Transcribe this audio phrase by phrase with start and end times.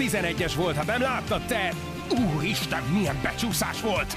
[0.00, 1.72] 11-es volt, ha nem láttad te!
[2.34, 4.16] Úristen, milyen becsúszás volt!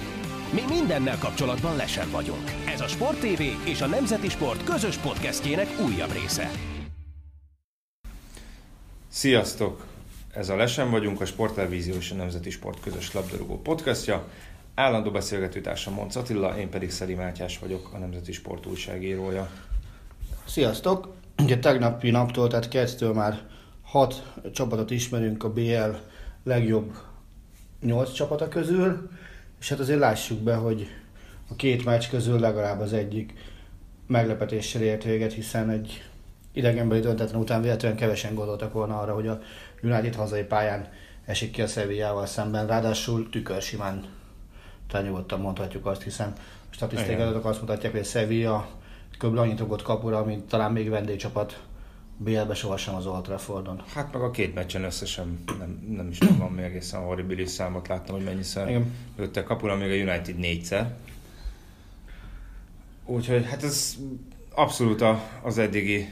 [0.54, 2.52] Mi mindennel kapcsolatban lesen vagyunk.
[2.68, 6.50] Ez a Sport TV és a Nemzeti Sport közös podcastjének újabb része.
[9.08, 9.86] Sziasztok!
[10.34, 14.28] Ez a Lesen vagyunk, a Sporttelevízió és a Nemzeti Sport közös labdarúgó podcastja.
[14.76, 19.50] Állandó beszélgetőtársam Monc Attila, én pedig Szeli Mátyás vagyok, a Nemzeti Sport újságírója.
[20.46, 21.14] Sziasztok!
[21.38, 23.40] Ugye tegnapi naptól, tehát kezdtől már
[23.94, 24.24] hat
[24.54, 25.96] csapatot ismerünk a BL
[26.44, 26.98] legjobb
[27.82, 29.10] nyolc csapata közül,
[29.60, 30.88] és hát azért lássuk be, hogy
[31.50, 33.34] a két meccs közül legalább az egyik
[34.08, 36.04] meglepetéssel ért véget, hiszen egy
[36.52, 39.42] idegenbeli döntetlen után véletlenül kevesen gondoltak volna arra, hogy a
[39.84, 40.88] United hazai pályán
[41.26, 44.06] esik ki a Sevillával szemben, ráadásul tükörsimán
[44.88, 46.34] talán nyugodtan mondhatjuk azt, hiszen
[46.72, 48.68] a statisztikai adatok azt mutatják, hogy a Sevilla
[49.18, 49.38] kb.
[49.38, 51.62] annyit rúgott kapura, mint talán még vendégcsapat
[52.18, 53.84] BL-be sohasem az Old Traffordon.
[53.94, 58.16] Hát meg a két meccsen összesen nem, nem is tudom, még egészen horribilis számot láttam,
[58.16, 58.96] hogy mennyiszer Igen.
[59.18, 60.96] lőttek kapura, még a United négyszer.
[63.06, 63.98] Úgyhogy hát ez
[64.56, 66.08] abszolút a, az eddigi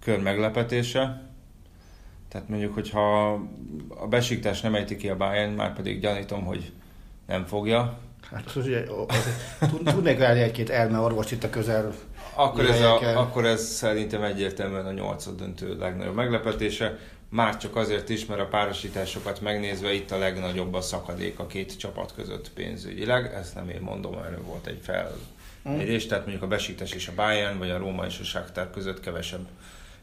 [0.00, 1.30] kör meglepetése.
[2.28, 3.32] Tehát mondjuk, hogyha
[3.88, 6.72] a besiktás nem ejti ki a Bayern, már pedig gyanítom, hogy
[7.26, 7.98] nem fogja,
[8.32, 8.84] Hát az ugye,
[9.84, 11.94] tudnék várni egy-két elme orvost itt a közel
[12.36, 16.98] Akkor ez, a, akkor ez szerintem egyértelműen a nyolcad döntő legnagyobb meglepetése.
[17.28, 21.78] Már csak azért is, mert a párosításokat megnézve itt a legnagyobb a szakadék a két
[21.78, 23.34] csapat között pénzügyileg.
[23.34, 26.06] Ezt nem én mondom, erről volt egy felmérés.
[26.06, 29.46] Tehát mondjuk a Besiktas és a Bayern, vagy a Róma és a Sáktár között kevesebb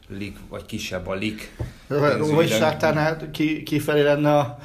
[0.08, 1.56] lik, vagy kisebb a lik.
[1.88, 2.50] Róma és.
[2.50, 4.58] Sáktárnál ki, kifelé lenne a...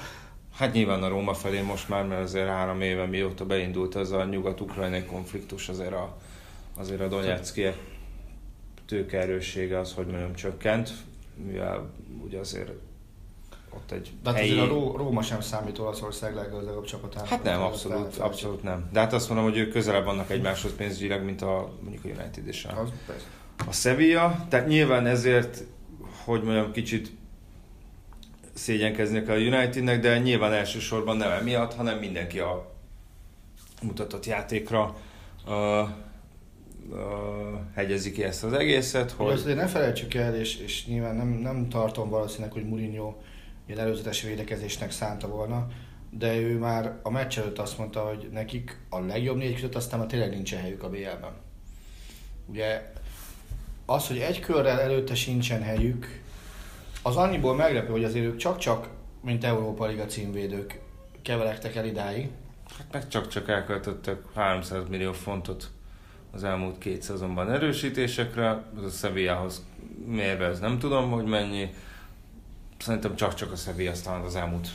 [0.56, 4.24] Hát nyilván a Róma felé most már, mert azért három éve mióta beindult az a
[4.24, 6.18] nyugat-ukrajnai konfliktus, azért a,
[6.80, 7.66] azért a Donetszki
[8.86, 10.92] tőkeerőssége az, hogy mondjam, csökkent,
[11.36, 11.90] mivel
[12.24, 12.72] ugye azért
[13.70, 14.52] ott egy De hát helyi...
[14.52, 17.28] azért a Ró- Róma sem számít Olaszország leggazdagabb csapatának.
[17.28, 18.90] Hát nem, abszolút, abszolút nem.
[18.92, 22.48] De hát azt mondom, hogy ők közelebb vannak egymáshoz pénzügyileg, mint a mondjuk a United
[22.48, 22.90] és a, Az,
[23.68, 25.64] a Sevilla, tehát nyilván ezért,
[26.24, 27.12] hogy mondjam, kicsit
[28.54, 32.72] szégyenkeznek a Unitednek, de nyilván elsősorban nem emiatt, hanem mindenki a
[33.82, 34.96] mutatott játékra
[35.48, 35.90] uh,
[36.90, 36.98] uh,
[37.76, 39.32] hegyezi ki ezt az egészet, Hogy...
[39.32, 43.16] Azért ne felejtsük el, és, és nyilván nem, nem tartom valószínűleg, hogy Mourinho
[43.66, 45.68] ilyen előzetes védekezésnek szánta volna,
[46.10, 50.00] de ő már a meccs előtt azt mondta, hogy nekik a legjobb négy között aztán
[50.00, 51.34] már tényleg nincsen helyük a BL-ben.
[52.46, 52.92] Ugye
[53.86, 56.22] az, hogy egy körrel előtte sincsen helyük,
[57.02, 58.90] az annyiból meglepő, hogy azért ők csak-csak,
[59.22, 60.80] mint Európa Liga címvédők
[61.22, 62.30] keveregtek el idáig.
[62.78, 65.70] hát meg csak-csak elköltöttek 300 millió fontot
[66.32, 69.66] az elmúlt két szezonban erősítésekre, az a Sevillahoz
[70.06, 71.74] mérve ez nem tudom, hogy mennyi.
[72.80, 74.68] Szerintem csak-csak a Sevilla aztán az elmúlt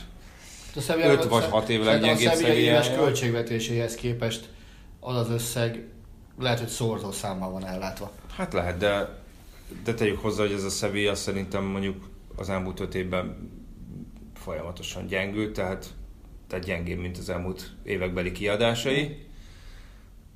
[0.75, 3.05] A Sevilla- Öt vagy hat év szerintem leggyengébb A Sevilla éves Sevillája.
[3.05, 4.49] költségvetéséhez képest
[4.99, 5.83] az az összeg
[6.39, 8.11] lehet, hogy szorzó számmal van ellátva.
[8.35, 9.19] Hát lehet, de,
[9.83, 13.51] de tegyük hozzá, hogy ez a Sevilla szerintem mondjuk az elmúlt öt évben
[14.33, 15.85] folyamatosan gyengült, tehát,
[16.47, 19.24] tehát gyengébb, mint az elmúlt évekbeli kiadásai.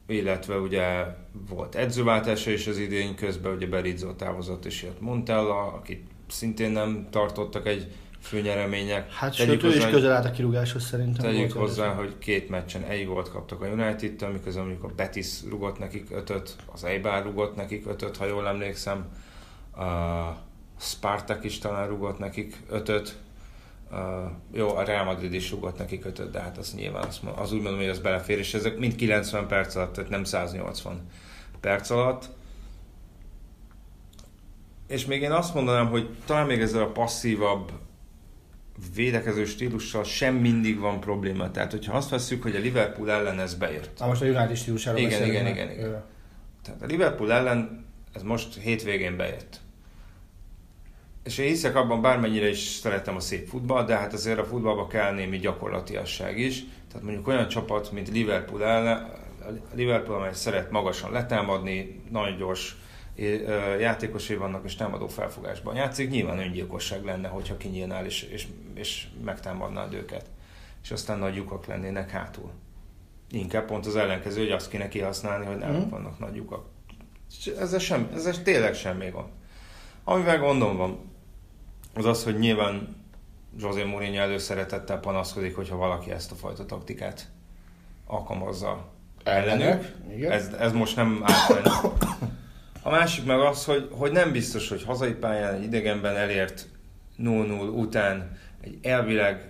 [0.10, 1.06] Illetve ugye
[1.50, 7.08] volt edzőváltása is az idény közben, ugye Berizzo távozott és jött Montella, akit szintén nem
[7.12, 9.14] tartottak egy főnyeremények.
[9.14, 11.26] Hát Tegyük sőt, ő is hozzá, közel állt a kirúgáshoz szerintem.
[11.26, 11.98] Tegyük Volt hozzá, ez.
[11.98, 16.56] hogy két meccsen egy gólt kaptak a United-től, miközben mondjuk a Betis rugott nekik ötöt,
[16.74, 19.06] az Eibar rugott nekik ötöt, ha jól emlékszem,
[19.78, 20.48] a
[20.80, 23.18] Spartak is talán rugott nekik ötöt,
[23.92, 23.98] Uh,
[24.52, 27.62] jó, a Real Madrid is rugott nekik ötöt, de hát az nyilván az, az úgy
[27.62, 31.02] mondom, hogy az belefér, és ezek mind 90 perc alatt, tehát nem 180
[31.60, 32.30] perc alatt.
[34.88, 37.72] És még én azt mondanám, hogy talán még ezzel a passzívabb
[38.96, 41.52] védekező stílussal sem mindig van probléma.
[41.52, 44.00] Tehát, hogyha azt veszük, hogy a Liverpool ellen ez bejött.
[44.00, 45.84] Na most a United stílusáról Igen, igen, igen, igen.
[45.84, 45.96] Ö,
[46.64, 49.60] Tehát a Liverpool ellen ez most hétvégén bejött.
[51.30, 54.88] És én hiszek abban, bármennyire is szeretem a szép futball, de hát azért a futballba
[54.88, 56.64] kell némi gyakorlatiasság is.
[56.88, 58.98] Tehát mondjuk olyan csapat, mint Liverpool ellen,
[59.42, 62.76] a Liverpool, amely szeret magasan letámadni, nagyon gyors
[63.80, 69.94] játékosai vannak, és támadó felfogásban játszik, nyilván öngyilkosság lenne, hogyha kinyílnál és, és, és megtámadnád
[69.94, 70.26] őket.
[70.84, 72.52] És aztán nagy lyukak lennének hátul.
[73.32, 75.90] Inkább pont az ellenkező, hogy azt kéne kihasználni, hogy nem Mhm.
[75.90, 76.66] vannak nagy lyukak.
[77.40, 79.28] És Ezzel, sem, ezzel tényleg semmi gond.
[80.04, 81.09] Amivel gondom van,
[81.94, 82.96] az az, hogy nyilván
[83.58, 87.28] José Mourinho előszeretettel panaszkodik, hogyha valaki ezt a fajta taktikát
[88.06, 88.92] alkalmazza
[89.24, 89.96] ellenük.
[90.16, 90.32] Igen.
[90.32, 91.70] Ez, ez most nem átvenni.
[92.82, 96.68] A másik meg az, hogy, hogy nem biztos, hogy hazai pályán egy idegenben elért
[97.20, 99.50] 0-0 után egy elvileg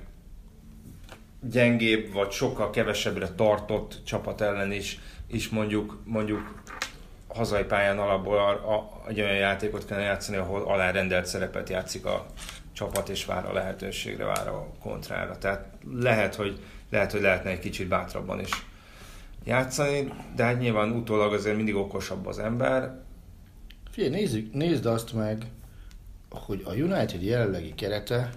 [1.42, 6.62] gyengébb, vagy sokkal kevesebbre tartott csapat ellen is, is mondjuk, mondjuk
[7.33, 12.25] hazai pályán alapból a, a, egy olyan játékot kellene játszani, ahol alárendelt szerepet játszik a
[12.73, 15.37] csapat, és vár a lehetőségre, vár a kontrára.
[15.37, 16.59] Tehát lehet, hogy,
[16.89, 18.49] lehet, hogy lehetne egy kicsit bátrabban is
[19.43, 23.01] játszani, de hát nyilván utólag azért mindig okosabb az ember.
[23.91, 25.45] Figyelj, nézzük, nézd azt meg,
[26.29, 28.29] hogy a United jelenlegi kerete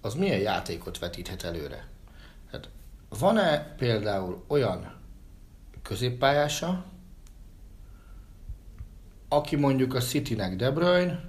[0.00, 1.88] az milyen játékot vetíthet előre.
[2.52, 2.68] Hát
[3.08, 4.94] van-e például olyan
[5.82, 6.84] középpályása,
[9.28, 11.20] aki mondjuk a Citynek De Bruyne,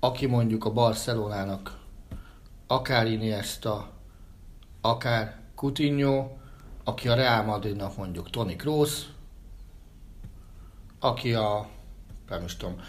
[0.00, 1.78] aki mondjuk a Barcelonának
[2.66, 3.90] akár Iniesta,
[4.80, 6.30] akár Coutinho,
[6.84, 9.02] aki a Real Madridnak mondjuk Toni Kroos,
[11.00, 11.68] aki a,
[12.28, 12.80] nem is tudom,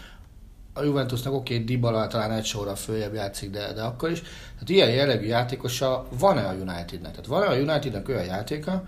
[0.72, 4.20] a Juventusnak oké, okay, Dybala talán egy sorra följebb játszik, de, de akkor is.
[4.52, 7.10] Tehát ilyen jellegű játékosa van-e a Unitednek?
[7.10, 8.84] Tehát van-e a Unitednek olyan játéka,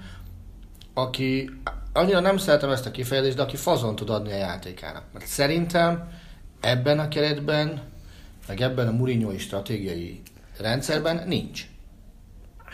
[0.98, 1.50] aki,
[1.92, 5.02] annyira nem szeretem ezt a kifejezést, de aki fazon tud adni a játékának.
[5.12, 6.08] Mert szerintem
[6.60, 7.82] ebben a keretben,
[8.48, 10.22] meg ebben a Mourinho stratégiai
[10.58, 11.66] rendszerben nincs.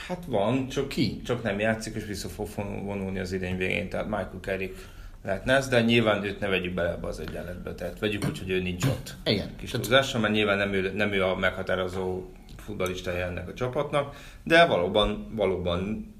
[0.07, 1.21] Hát van, csak ki?
[1.25, 2.49] Csak nem játszik, és vissza fog
[2.85, 4.89] vonulni az idény végén, tehát Michael Carrick
[5.25, 8.51] lehetne ez, de nyilván őt ne vegyük bele ebbe az egyenletbe, tehát vegyük úgy, hogy
[8.51, 9.15] ő nincs ott.
[9.25, 9.57] Igen.
[9.57, 14.67] Kis túlzással, mert nyilván nem ő, nem ő a meghatározó futballistája ennek a csapatnak, de
[14.67, 16.12] valóban, valóban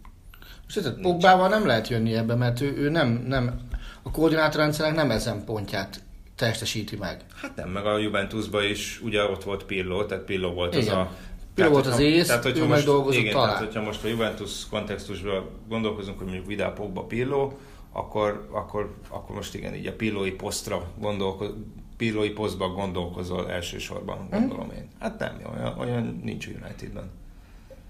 [0.81, 3.61] tehát Pogbával nem lehet jönni ebbe, mert ő, ő nem, nem,
[4.03, 6.03] a koordinátorrendszernek nem ezen pontját
[6.37, 7.25] testesíti meg.
[7.35, 10.87] Hát nem, meg a Juventusban is ugye ott volt Pirlo, tehát Pirlo volt igen.
[10.87, 11.11] az a
[11.55, 13.49] Pirlo volt az ész, tehát, ő most, dolgozott igen, talán.
[13.49, 17.53] Tehát, hogyha most a Juventus kontextusban gondolkozunk, hogy mondjuk Vidal Pogba Pirlo,
[17.93, 21.57] akkor, akkor, akkor most igen, így a Pirlói posztra gondolkozunk,
[21.97, 24.39] Pirlói posztba gondolkozol elsősorban, mhm.
[24.39, 24.89] gondolom én.
[24.99, 27.11] Hát nem, olyan, olyan nincs Unitedben.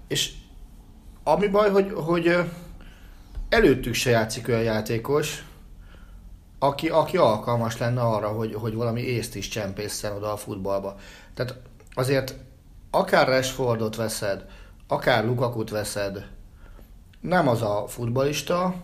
[0.07, 0.31] És
[1.23, 2.35] ami baj, hogy, hogy
[3.53, 5.45] előttük se játszik olyan játékos,
[6.59, 10.95] aki, aki alkalmas lenne arra, hogy, hogy valami észt is csempészen oda a futballba.
[11.33, 11.55] Tehát
[11.93, 12.35] azért
[12.91, 14.45] akár Rashfordot veszed,
[14.87, 16.27] akár Lukakut veszed,
[17.19, 18.75] nem az a futbalista,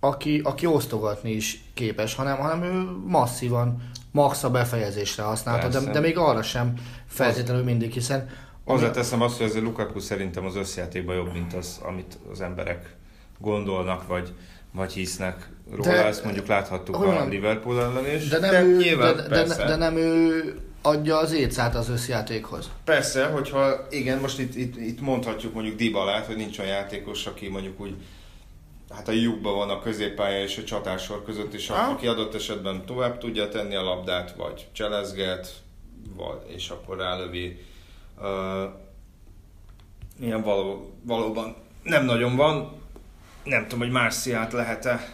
[0.00, 6.00] aki, aki osztogatni is képes, hanem, hanem ő masszívan max a befejezésre használta, de, de
[6.00, 6.74] még arra sem
[7.06, 8.28] feltétlenül mindig, hiszen
[8.64, 12.96] Hozzáteszem azt, hogy ez a Lukaku szerintem az összjátékban jobb, mint az, amit az emberek
[13.42, 14.32] gondolnak, vagy,
[14.72, 15.82] vagy hisznek róla.
[15.82, 18.28] De, Ezt mondjuk láthattuk olyan, a Liverpool ellen is.
[18.28, 20.42] De nem, de, ő, nyilván, de, de, de nem ő
[20.82, 22.70] adja az étszát az összjátékhoz.
[22.84, 27.48] Persze, hogyha igen, most itt, itt, itt mondhatjuk mondjuk Dibalát, hogy nincs olyan játékos, aki
[27.48, 27.94] mondjuk úgy
[28.90, 31.90] hát a lyukban van a középpálya és a csatársor között, és ha.
[31.90, 35.52] aki adott esetben tovább tudja tenni a labdát, vagy cselezget,
[36.16, 37.58] vagy, és akkor rálövi
[38.22, 38.70] Uh,
[40.20, 42.81] ilyen való, valóban nem nagyon van.
[43.44, 45.08] Nem tudom, hogy Marciát lehet-e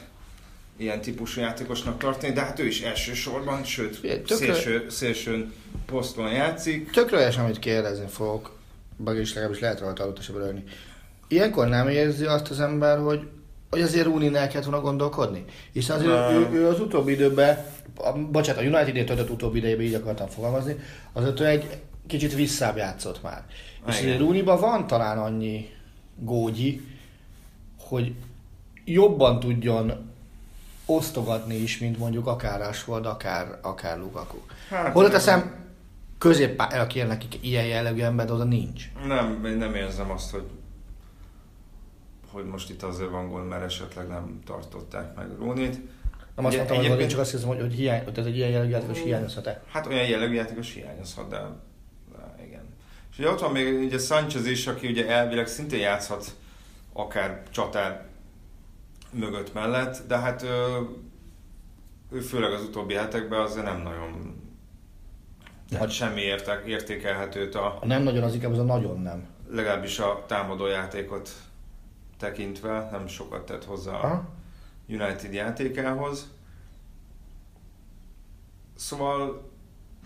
[0.77, 4.37] ilyen típusú játékosnak tartani, de hát ő is elsősorban, sőt, Tökre...
[4.37, 5.53] szélső, szélsőn
[5.87, 6.91] poszton játszik.
[6.91, 8.57] Tökre amit kérdezni fogok,
[8.97, 10.65] vagy is legalábbis lehet rajta adott esetben
[11.29, 13.29] Ilyenkor nem érzi azt az ember, hogy,
[13.71, 15.45] hogy azért Rúninál kellett volna gondolkodni?
[15.73, 17.65] Hiszen azért ő, ő, az utóbbi időben,
[17.97, 20.77] a, bocsánat, a United-nél töltött utóbbi idejében így akartam fogalmazni,
[21.13, 23.45] azért ő egy kicsit visszább játszott már.
[23.85, 25.69] Ah, és Rúniban van talán annyi
[26.17, 26.81] gógyi,
[27.89, 28.15] hogy
[28.85, 30.13] jobban tudjon
[30.87, 34.39] osztogatni is, mint mondjuk akár Rashford, akár, akár Lukaku.
[34.69, 35.67] Hát, Hol teszem,
[36.19, 38.91] középpályára kér nekik ilyen jellegű ember, de oda nincs.
[39.07, 40.45] Nem, én nem érzem azt, hogy
[42.33, 45.79] hogy most itt azért van gól, mert esetleg nem tartották meg Rónit.
[46.37, 48.51] Nem azt mondtam, hogy én csak azt hiszem, hogy, hogy, hiány, hogy ez egy ilyen
[48.51, 49.63] jellegű játékos hiányozhat-e?
[49.73, 51.47] Hát olyan jellegű játékos hiányozhat, de
[53.11, 56.35] és ugye ott van még ugye Sanchez is, aki ugye elvileg szintén játszhat
[56.99, 58.07] akár csatár
[59.13, 60.43] mögött mellett, de hát
[62.13, 64.37] ő, főleg az utóbbi hetekben azért nem nagyon
[65.79, 67.79] hát semmi értek, értékelhetőt a...
[67.81, 69.27] A nem nagyon az inkább az a nagyon nem.
[69.51, 71.31] Legalábbis a támadó játékot
[72.19, 74.29] tekintve nem sokat tett hozzá a
[74.89, 76.33] United játékához.
[78.77, 79.49] Szóval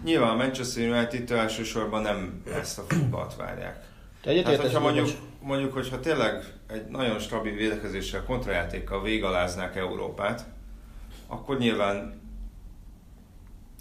[0.05, 3.85] Nyilván a Manchester united elsősorban nem ezt a futballt várják.
[4.23, 5.09] Te hát, hogyha mondjuk,
[5.41, 10.47] mondjuk, hogyha tényleg egy nagyon stabil védekezéssel, kontrajátékkal végaláznák Európát,
[11.27, 12.21] akkor nyilván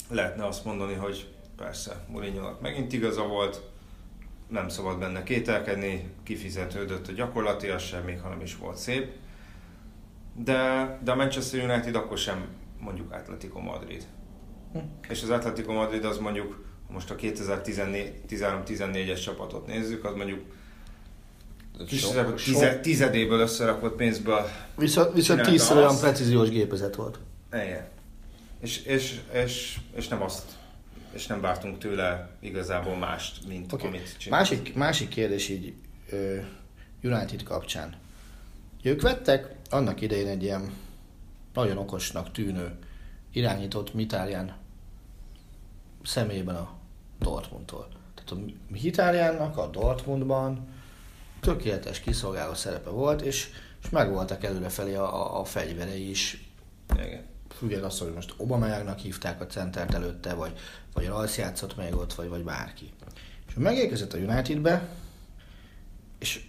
[0.10, 3.62] lehetne azt mondani, hogy persze, mourinho megint igaza volt,
[4.48, 9.12] nem szabad benne kételkedni, kifizetődött a gyakorlatilag sem, még ha nem is volt szép.
[10.36, 12.48] De, de a Manchester United akkor sem
[12.80, 14.06] mondjuk Atletico Madrid.
[15.10, 20.40] És az Atletico Madrid az mondjuk, most a 2013-14-es csapatot nézzük, az mondjuk
[21.88, 27.20] Sok- tize, tizedéből összerakott pénzből Viszont, viszont tízszer olyan precíziós gépezet volt.
[27.54, 27.88] Igen.
[28.60, 30.52] És, és, és, és nem azt,
[31.14, 33.88] és nem vártunk tőle igazából mást, mint okay.
[33.88, 34.50] amit csinált.
[34.50, 35.74] Másik, másik kérdés így
[37.04, 37.96] United kapcsán.
[38.84, 40.74] Ők vettek annak idején egy ilyen
[41.54, 42.72] nagyon okosnak tűnő
[43.32, 44.56] irányított Mitálián
[46.04, 46.81] személyében a
[47.22, 47.88] Dortmundtól.
[48.16, 50.68] Tehát a Mitáliánnak a Dortmundban
[51.40, 53.50] tökéletes kiszolgáló szerepe volt, és,
[53.84, 56.52] és megvoltak előrefelé a, a, a fegyverei is,
[56.96, 57.26] Igen.
[57.50, 60.60] függetlenül attól, hogy most Obamayagnak hívták a centert előtte, vagy,
[60.94, 62.90] vagy Ralsz játszott még ott, vagy, vagy bárki.
[63.48, 64.90] És megérkezett a Unitedbe,
[66.20, 66.46] és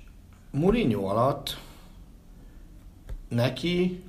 [0.50, 1.58] Mourinho alatt
[3.28, 4.04] neki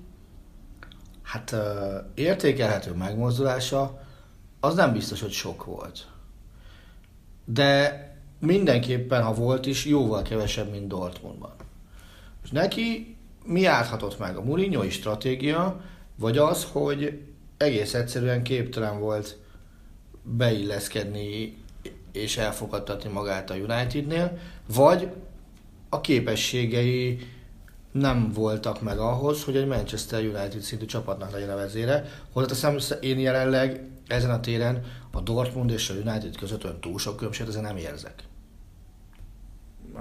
[1.22, 4.02] hát ö, értékelhető megmozdulása
[4.60, 6.08] az nem biztos, hogy sok volt.
[7.46, 8.02] De
[8.40, 11.56] mindenképpen, ha volt is, jóval kevesebb, mint Dortmundban.
[12.44, 14.38] És neki mi árthatott meg?
[14.38, 15.82] A Mourinho stratégia,
[16.16, 17.22] vagy az, hogy
[17.58, 19.38] egész egyszerűen képtelen volt
[20.22, 21.58] beilleszkedni
[22.12, 24.38] és elfogadtatni magát a Unitednél,
[24.74, 25.10] vagy
[25.90, 27.20] a képességei
[27.92, 32.06] nem voltak meg ahhoz, hogy egy Manchester United szintű csapatnak legyen a vezére.
[32.32, 34.84] Hozzáteszem, én jelenleg ezen a téren
[35.16, 38.24] a Dortmund és a United között olyan túl sok különbséget ezen nem érzek.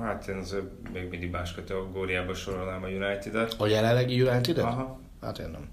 [0.00, 3.54] Hát én azért még mindig más kategóriába sorolnám a United-et.
[3.58, 4.64] A jelenlegi United-et?
[4.64, 4.98] Aha.
[5.20, 5.68] Hát én nem.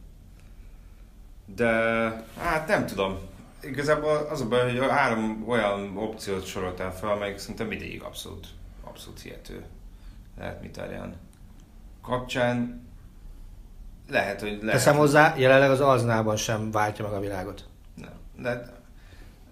[1.56, 1.72] De
[2.38, 3.18] hát nem tudom.
[3.62, 8.48] Igazából az a baj, hogy a három olyan opciót soroltál fel, amelyik szerintem mindig abszolút,
[8.84, 9.66] abszolút hihető.
[10.38, 11.16] Lehet Mitárján
[12.02, 12.88] kapcsán.
[14.10, 14.72] Lehet, hogy lehet.
[14.72, 17.66] Teszem hozzá, jelenleg az Aznában sem váltja meg a világot.
[17.96, 18.12] Nem.
[18.36, 18.79] De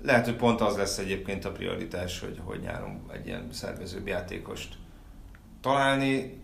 [0.01, 4.75] lehet, hogy pont az lesz egyébként a prioritás, hogy, hogy nyáron egy ilyen szervezőbb játékost
[5.61, 6.41] találni.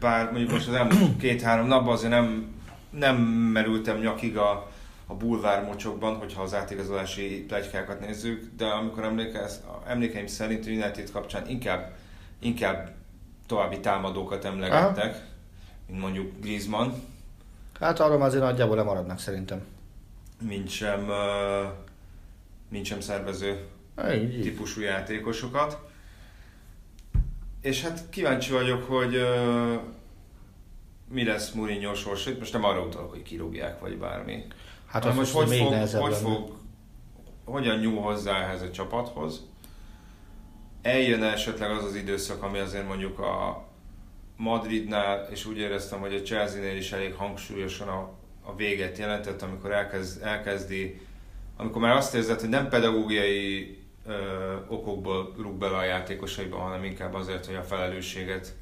[0.00, 2.54] Bár mondjuk most az elmúlt két-három napban azért nem,
[2.90, 4.70] nem merültem nyakig a,
[5.06, 11.48] a bulvár mocsokban, hogyha az átigazolási plegykákat nézzük, de amikor emlékez, emlékeim szerint United kapcsán
[11.48, 11.94] inkább,
[12.38, 12.94] inkább
[13.46, 15.24] további támadókat emlegettek,
[15.86, 16.90] mint mondjuk Griezmann,
[17.80, 19.62] Hát arról azért nagyjából lemaradnak szerintem.
[20.40, 21.64] mint sem, ö,
[22.72, 23.66] mint sem szervező
[24.14, 24.40] így.
[24.40, 25.78] típusú játékosokat.
[27.60, 29.74] És hát kíváncsi vagyok, hogy ö,
[31.08, 32.30] mi lesz Mourinho sorsa.
[32.38, 34.44] Most nem arra utalok, hogy kirúgják, vagy bármi.
[34.86, 36.56] Hát Hanem az hogy, fog, hogy fog,
[37.44, 39.46] hogyan nyúl hozzá ehhez a csapathoz.
[40.82, 43.64] Eljön esetleg az az időszak, ami azért mondjuk a
[44.36, 48.10] Madridnál, és úgy éreztem, hogy a Chelsea-nél is elég hangsúlyosan a,
[48.42, 51.00] a véget jelentett, amikor elkezd, elkezdi,
[51.56, 54.12] amikor már azt érzed, hogy nem pedagógiai ö,
[54.68, 58.54] okokból rúg bele a játékosaiba, hanem inkább azért, hogy a felelősséget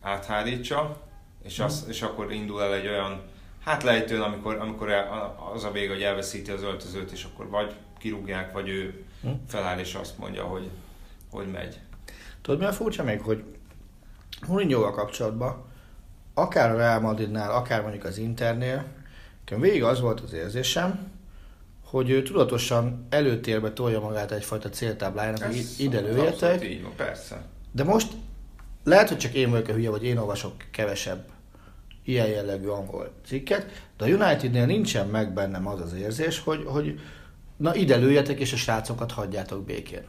[0.00, 1.02] áthárítsa,
[1.42, 3.22] és, az, és akkor indul el egy olyan,
[3.64, 7.74] hát lejtőn, amikor, amikor el, az a vége, hogy elveszíti az öltözőt, és akkor vagy
[7.98, 9.32] kirúgják, vagy ő Hm.
[9.46, 10.70] feláll és azt mondja, hogy,
[11.30, 11.78] hogy megy.
[12.42, 13.44] Tudod, mi a furcsa még, hogy
[14.46, 15.64] Mourinho-val kapcsolatban,
[16.34, 18.84] akár a Real Madridnál, akár mondjuk az Internél,
[19.38, 21.12] nekem végig az volt az érzésem,
[21.90, 26.92] hogy ő tudatosan előtérbe tolja magát egyfajta céltáblájának, hogy Ez ide abszolút lőjetek, Így van,
[26.96, 27.44] persze.
[27.72, 28.12] de most
[28.84, 31.28] lehet, hogy csak én vagyok a hülye, vagy én olvasok kevesebb
[32.04, 37.00] ilyen jellegű angol cikket, de a Unitednél nincsen meg bennem az az érzés, hogy, hogy
[37.56, 40.04] na ide lőjetek, és a srácokat hagyjátok békén.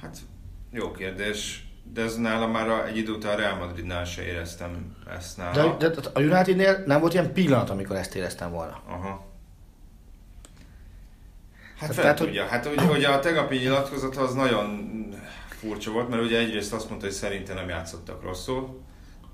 [0.00, 0.18] Hát
[0.70, 5.36] jó kérdés, de ez nálam már egy idő után a Real Madridnál se éreztem ezt
[5.36, 5.76] nála.
[5.76, 8.82] De, de a Unitednél nem volt ilyen pillanat, amikor ezt éreztem volna.
[8.86, 9.32] Aha.
[11.76, 12.46] Hát Tehát, fel tehát, hogy- tudja.
[12.46, 14.88] Hát ugye, ugye a tegnapi nyilatkozat az nagyon
[15.48, 18.80] furcsa volt, mert ugye egyrészt azt mondta, hogy szerintem nem játszottak rosszul.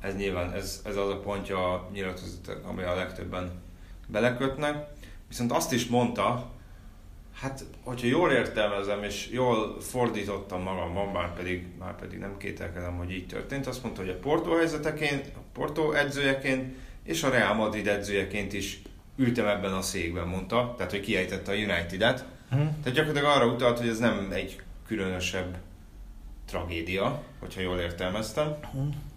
[0.00, 3.62] Ez nyilván, ez, ez az a pontja a nyilatkozatnak, ami a legtöbben
[4.06, 4.86] belekötnek.
[5.28, 6.50] Viszont azt is mondta,
[7.40, 13.10] hát hogyha jól értelmezem és jól fordítottam magamban, már pedig, már pedig nem kételkedem, hogy
[13.10, 17.86] így történt, azt mondta, hogy a Porto helyzeteként, a Porto edzőjeként és a Real Madrid
[17.86, 18.82] edzőjeként is
[19.20, 22.24] ültem ebben a székben, mondta, tehát hogy kiejtette a United-et.
[22.50, 22.56] Hm?
[22.56, 25.56] Tehát gyakorlatilag arra utalt, hogy ez nem egy különösebb
[26.46, 28.56] tragédia, hogyha jól értelmeztem.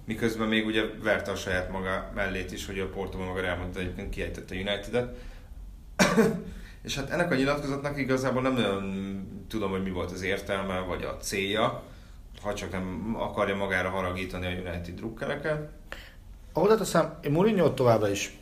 [0.05, 3.77] Miközben még ugye verte a saját maga mellét is, hogy a Porto maga Real Madrid
[3.77, 5.15] egyébként kiejtette a United-et.
[6.83, 11.03] És hát ennek a nyilatkozatnak igazából nem nagyon tudom, hogy mi volt az értelme, vagy
[11.03, 11.83] a célja,
[12.41, 15.69] ha csak nem akarja magára haragítani a United drukkereket.
[16.53, 18.37] Oda teszem, én mourinho továbbra is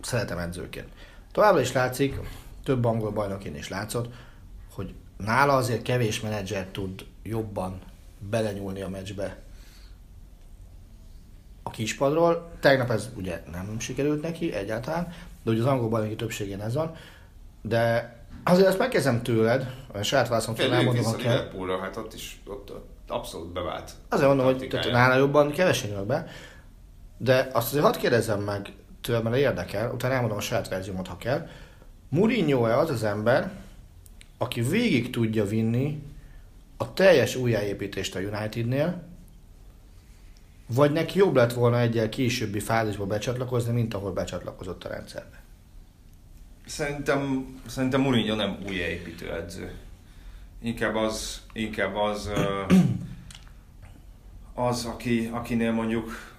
[0.00, 0.88] szeretem edzőként.
[1.36, 2.20] Továbbra is látszik,
[2.64, 4.14] több angol bajnokin is látszott,
[4.74, 7.80] hogy nála azért kevés menedzser tud jobban
[8.18, 9.42] belenyúlni a meccsbe
[11.62, 12.50] a kispadról.
[12.60, 15.12] Tegnap ez ugye nem sikerült neki egyáltalán,
[15.42, 16.94] de ugye az angolban neki többségén ez van.
[17.62, 18.14] De
[18.44, 21.32] azért ezt megkezdem tőled, a saját válaszomtól elmondom, ha kell.
[21.32, 23.90] Liverpoolra, hát ott is ott, ott abszolút bevált.
[24.08, 26.26] Azért mondom, hogy nála jobban kevesen jönnek be,
[27.16, 28.72] de azt azért hadd kérdezzem meg
[29.06, 31.48] tőled, mert érdekel, utána elmondom a saját verziómat, ha kell.
[32.08, 33.50] Mourinho-e az az ember,
[34.38, 36.02] aki végig tudja vinni
[36.76, 39.02] a teljes újjáépítést a Unitednél,
[40.66, 45.42] vagy neki jobb lett volna egyel későbbi fázisba becsatlakozni, mint ahol becsatlakozott a rendszerbe?
[46.66, 49.74] Szerintem, szerintem Mourinho nem újjáépítő edző.
[50.62, 52.30] Inkább az, inkább az,
[54.54, 56.34] az aki, akinél mondjuk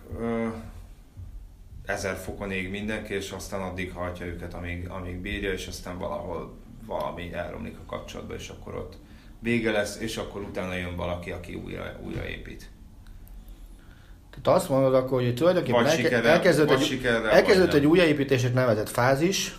[1.88, 6.54] ezer fokon ég mindenki, és aztán addig hajtja őket, amíg, amíg bírja, és aztán valahol
[6.86, 8.98] valami elromlik a kapcsolatban, és akkor ott
[9.40, 12.70] vége lesz, és akkor utána jön valaki, aki újra, újra épít.
[14.30, 17.82] Tehát azt mondod akkor, hogy tulajdonképpen Vagy elke- sikerrel, elkezdődött, vagy egy, sikerrel, elkezdődött vagy
[17.82, 19.56] egy újjáépítését nevezett fázis,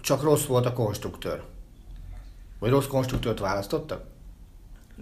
[0.00, 1.42] csak rossz volt a konstruktőr.
[2.58, 4.09] Vagy rossz konstruktőrt választottak?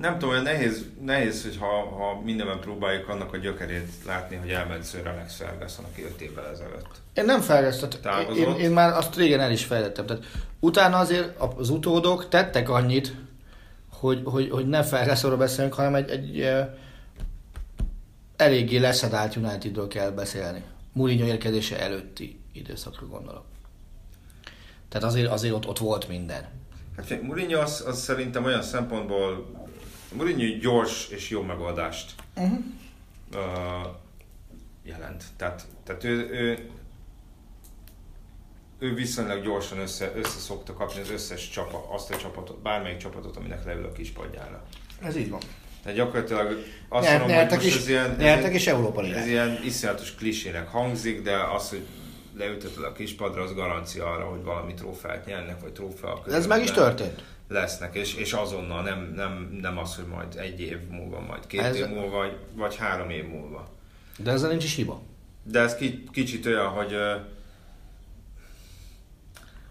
[0.00, 4.50] Nem tudom, olyan nehéz, nehéz hogy ha, ha mindenben próbáljuk annak a gyökerét látni, hogy
[4.50, 6.90] elment Sir Alex Ferguson, aki 5 évvel ezelőtt.
[7.14, 7.40] Én nem.
[7.40, 8.37] Távozott.
[8.37, 10.07] Én, én, már azt régen el is fejlettem.
[10.07, 10.25] Tehát
[10.61, 13.14] utána azért az utódok tettek annyit,
[13.90, 16.69] hogy, hogy, hogy ne Fergusonról beszélünk, hanem egy, egy eh,
[18.37, 20.62] eléggé leszedált Unitedről kell beszélni.
[20.93, 23.45] Mourinho érkezése előtti időszakra gondolok.
[24.88, 26.49] Tehát azért, azért ott, ott volt minden.
[26.97, 29.47] Hát Mourinho az, az szerintem olyan szempontból,
[30.12, 32.59] Mourinho gyors és jó megoldást uh-huh.
[33.35, 33.87] uh,
[34.83, 35.25] jelent.
[35.37, 36.71] Tehát, tehát ő, ő,
[38.79, 43.37] ő viszonylag gyorsan össze, össze szokta kapni az összes csapat, azt a csapatot, bármelyik csapatot,
[43.37, 44.65] aminek leül a kispadjára.
[45.03, 45.41] Ez így van.
[45.83, 49.27] Tehát gyakorlatilag azt Nyert, mondom, hogy most is, ez ilyen, nyertek ilyen- is Európa Ez
[49.27, 51.87] ilyen iszonyatos klisének hangzik, de az, hogy
[52.37, 56.71] leütötted a kispadra, az garancia arra, hogy valami trófeát nyernek, vagy trófea Ez meg is
[56.71, 57.23] történt.
[57.49, 61.61] Lesznek, és, és azonnal, nem, nem, nem az, hogy majd egy év múlva, majd két
[61.61, 63.69] Ez- év múlva, vagy, vagy három év múlva.
[64.19, 65.01] De ezzel nincs is hiba.
[65.43, 66.93] De ez ki, kicsit olyan, hogy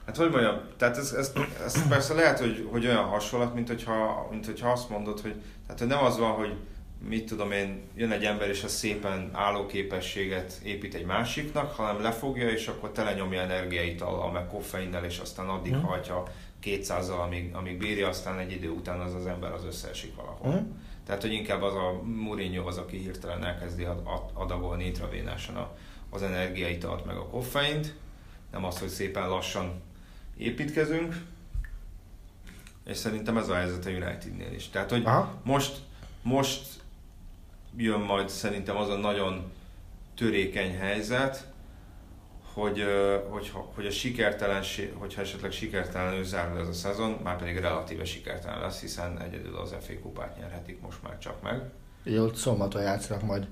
[0.06, 1.32] hát hogy mondjam, tehát ez, ez,
[1.66, 5.80] ez persze lehet, hogy, hogy olyan hasonlat, mint hogyha, mint hogyha azt mondod, hogy, tehát
[5.80, 6.54] hogy nem az van, hogy
[7.08, 12.50] mit tudom én, jön egy ember és a szépen állóképességet épít egy másiknak, hanem lefogja,
[12.50, 15.82] és akkor telenyomja energiaitallal, meg koffeinnel, és aztán addig Mhm.
[15.84, 16.24] hajtja
[16.64, 20.52] 200-zal, amíg, amíg bírja, aztán egy idő után az az ember az összeesik valahol.
[20.52, 20.64] Mhm.
[21.06, 25.76] Tehát, hogy inkább az a Mourinho az, aki hirtelen elkezdi ad- ad- adagolni intravénásan a,
[26.10, 27.96] az energiaitalt meg a koffeint,
[28.52, 29.82] nem az, hogy szépen lassan
[30.38, 31.16] építkezünk,
[32.86, 34.70] és szerintem ez a helyzet a Unitednél is.
[34.70, 35.34] Tehát, hogy Aha.
[35.44, 35.80] most,
[36.22, 36.68] most
[37.78, 39.52] jön majd szerintem az a nagyon
[40.16, 41.48] törékeny helyzet,
[42.58, 47.58] hogy, ö, hogyha, hogy a sikertelenség, hogyha esetleg sikertelenül zárul ez a szezon, már pedig
[47.58, 51.62] relatíve sikertelen lesz, hiszen egyedül az FA kupát nyerhetik most már csak meg.
[52.06, 53.48] Ugye ott szombaton játszanak majd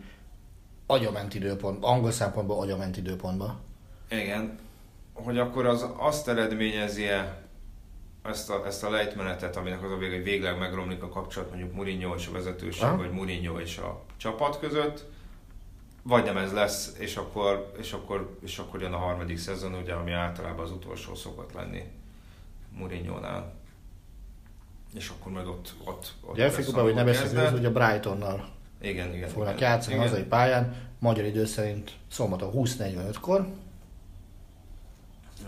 [0.85, 3.59] agyament időpont, angol szempontból agyament időpontban.
[4.09, 4.59] Igen,
[5.13, 7.41] hogy akkor az azt eredményezi-e
[8.23, 11.73] ezt a, ezt a lejtmenetet, aminek az a vége, hogy végleg megromlik a kapcsolat mondjuk
[11.73, 12.97] Mourinho és a vezetőség, Aha.
[12.97, 15.05] vagy Mourinho és a csapat között,
[16.07, 19.93] vagy nem ez lesz, és akkor, és akkor, és akkor jön a harmadik szezon, ugye,
[19.93, 21.83] ami általában az utolsó szokott lenni
[22.77, 23.53] Mourinho-nál.
[24.93, 27.51] És akkor majd ott, ott, ott lesz FA hogy ne a beszéljünk, kezdet.
[27.51, 28.49] hogy a Brightonnal
[28.81, 29.29] Igen, igen.
[29.29, 29.69] fognak igen.
[29.69, 30.07] játszani igen.
[30.07, 33.47] hazai pályán, magyar idő szerint szombaton 20.45-kor.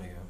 [0.02, 0.22] Igen.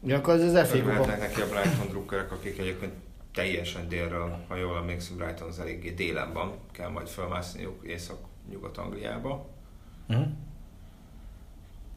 [0.00, 1.06] Ugyanakkor ez az FA kupa.
[1.06, 2.92] neki a Brighton drukkerek, akik egyébként
[3.34, 7.86] teljesen délről, ha jól emlékszem, Brighton az eléggé délen van, kell majd felmászniuk
[8.46, 9.48] Észak-Nyugat-Angliába.
[10.06, 10.22] Mhm.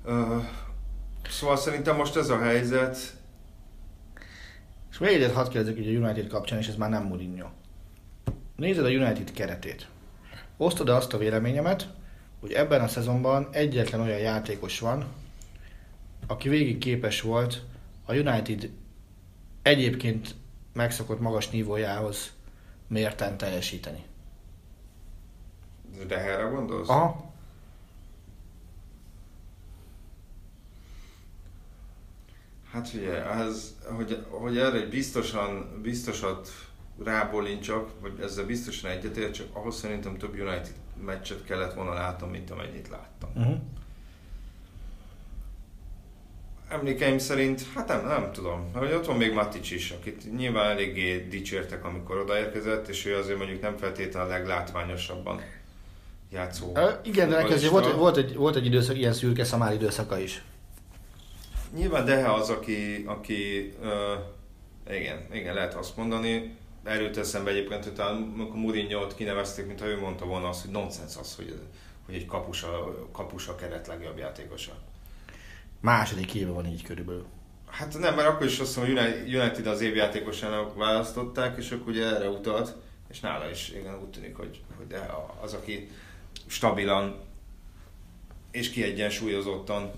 [0.05, 0.37] Ö,
[1.29, 3.17] szóval szerintem most ez a helyzet,
[4.91, 7.47] És még egyet hadd kérdezzek így a United kapcsán, és ez már nem Mourinho.
[8.55, 9.87] Nézed a United keretét.
[10.57, 11.87] Osztod-e azt a véleményemet,
[12.39, 15.05] hogy ebben a szezonban egyetlen olyan játékos van,
[16.27, 17.63] aki végig képes volt
[18.05, 18.71] a United
[19.61, 20.35] egyébként
[20.73, 22.33] megszokott magas nívójához
[22.87, 24.08] mérten teljesíteni.
[26.07, 26.89] De erre gondolsz?
[26.89, 27.27] Aha.
[32.71, 36.49] Hát figyelj, ez, hogy, hogy erre egy biztosan, biztosat
[37.03, 40.73] rábolincsak, vagy ezzel biztosan egyetértsek, ahhoz szerintem több United
[41.05, 43.29] meccset kellett volna látnom, mint amennyit láttam.
[43.35, 43.57] Uh-huh.
[46.69, 51.27] emlékeim szerint, hát nem, nem tudom, hogy ott van még Matic is, akit nyilván eléggé
[51.29, 55.41] dicsértek, amikor odaérkezett, és ő azért mondjuk nem feltétlenül a leglátványosabban
[56.31, 56.71] játszó.
[56.75, 60.43] Ö, igen, de elkezdő, volt, volt, egy, volt egy időszak, ilyen szürke szamár időszaka is.
[61.75, 67.93] Nyilván Dehe az, aki, aki uh, igen, igen, lehet azt mondani, erőt eszembe egyébként, hogy
[67.93, 71.59] talán amikor Mourinho-t kinevezték, mintha ő mondta volna azt, hogy nonsens az, hogy,
[72.05, 74.71] hogy egy kapusa, kapusa keret legjobb játékosa.
[75.79, 77.25] Második éve van így körülbelül.
[77.69, 82.05] Hát nem, mert akkor is azt mondom, hogy United az évjátékosának választották, és akkor ugye
[82.15, 82.75] erre utalt,
[83.09, 84.95] és nála is igen úgy tűnik, hogy, hogy
[85.41, 85.89] az, aki
[86.45, 87.15] stabilan
[88.51, 89.91] és kiegyensúlyozottan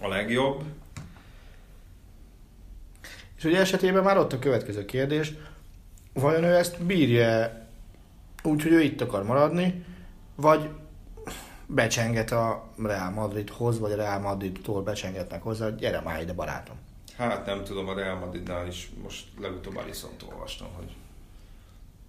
[0.00, 0.62] a legjobb.
[3.36, 5.32] És ugye esetében már ott a következő kérdés,
[6.12, 7.60] vajon ő ezt bírja
[8.42, 9.84] úgy, hogy ő itt akar maradni,
[10.34, 10.68] vagy
[11.66, 16.76] becsenget a Real Madridhoz, vagy a Real Madridtól becsengetnek hozzá, hogy gyere már ide barátom.
[17.16, 20.96] Hát nem tudom, a Real Madridnál is most legutóbb Alisson-t olvastam, hogy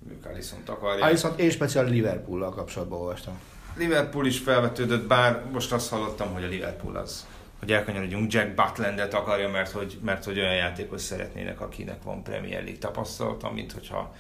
[0.10, 1.10] ők Alisson-t akarják.
[1.10, 3.40] Alisson és speciál Liverpool-lal kapcsolatban olvastam.
[3.78, 7.26] Liverpool is felvetődött, bár most azt hallottam, hogy a Liverpool az
[7.64, 12.64] hogy elkanyarodjunk, Jack Butlandet akarja, mert hogy, mert hogy olyan játékos szeretnének, akinek van Premier
[12.64, 14.16] League tapasztalata, mint hogyha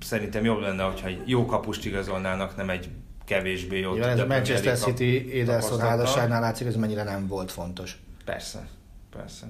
[0.00, 2.88] szerintem jobb lenne, hogyha egy jó kapust igazolnának, nem egy
[3.24, 3.96] kevésbé jó.
[3.96, 7.98] Ja, ez a Manchester City Ederson házasságnál látszik, ez mennyire nem volt fontos.
[8.24, 8.68] Persze,
[9.10, 9.46] persze.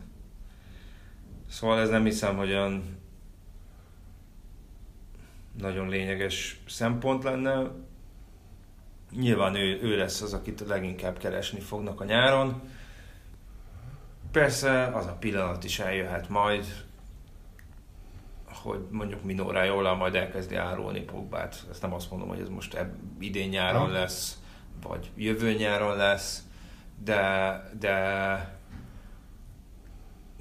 [1.51, 3.02] Szóval ez nem hiszem, hogy olyan
[5.59, 7.71] nagyon lényeges szempont lenne.
[9.11, 12.63] Nyilván ő, ő lesz az, akit leginkább keresni fognak a nyáron.
[14.33, 16.85] Persze az a pillanat is eljöhet majd,
[18.63, 21.67] hogy mondjuk Minóra jól majd elkezdi árulni Pogbát.
[21.71, 24.39] Ezt nem azt mondom, hogy ez most ebb, idén nyáron lesz,
[24.83, 26.43] vagy jövő nyáron lesz,
[27.05, 28.61] de, de,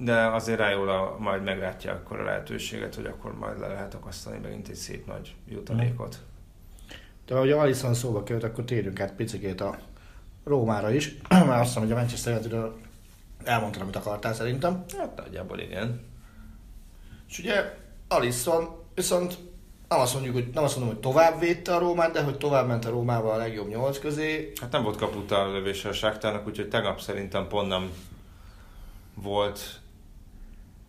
[0.04, 4.68] de azért Rájóla majd meglátja akkor a lehetőséget, hogy akkor majd le lehet akasztani megint
[4.68, 6.18] egy szép nagy jutalékot.
[7.26, 9.78] De ahogy Alisson szóba került, akkor térjünk át picikét a
[10.44, 11.16] Rómára is.
[11.28, 12.72] Már azt hiszem, hogy a Manchester United
[13.44, 14.84] elmondtad, amit akartál szerintem.
[14.98, 16.00] Hát nagyjából igen.
[17.28, 17.74] És ugye
[18.08, 19.38] Alisson viszont
[19.88, 22.66] nem azt, mondjuk, hogy, nem azt mondom, hogy tovább védte a Rómát, de hogy tovább
[22.66, 24.52] ment a Rómával a legjobb nyolc közé.
[24.60, 27.90] Hát nem volt kaputa a lövése a Sáktárnak, úgyhogy tegnap szerintem pont nem
[29.14, 29.81] volt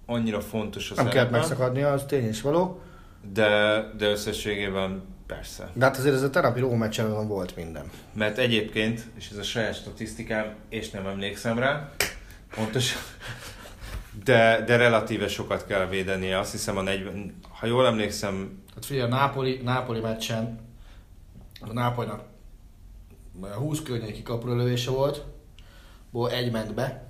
[0.06, 2.82] annyira fontos az Nem kellett megszakadnia, az tény is való.
[3.34, 5.70] De, de összességében persze.
[5.74, 6.88] De hát azért ez a terapi Róma
[7.28, 7.92] volt minden.
[8.14, 11.92] Mert egyébként, és ez a saját statisztikám, és nem emlékszem rá,
[12.56, 13.02] pontosan,
[14.24, 16.34] de, de relatíve sokat kell védeni.
[16.34, 18.64] Azt hiszem a 40, ha jól emlékszem...
[18.74, 20.60] Hát figyelj, a Nápoli, Nápoli meccsen
[21.62, 22.24] a Nápolynak
[23.56, 25.24] 20 környéki kapurölövése volt,
[26.12, 27.08] ból egy ment be.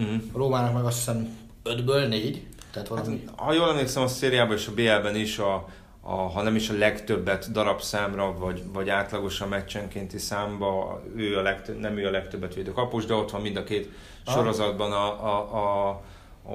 [0.00, 0.16] Mm.
[0.32, 2.46] A Rómának meg azt hiszem 5-ből 4.
[2.72, 3.22] Tehát hát, valami...
[3.26, 5.68] hát, ha jól emlékszem, a szériában és a BL-ben is a,
[6.00, 11.78] a, ha nem is a legtöbbet darabszámra, vagy, vagy átlagosan meccsenkénti számba, ő a legtöbb,
[11.78, 13.88] nem ő a legtöbbet védő kapus, de ott van mind a két
[14.24, 14.34] ah.
[14.34, 16.02] sorozatban a, a, a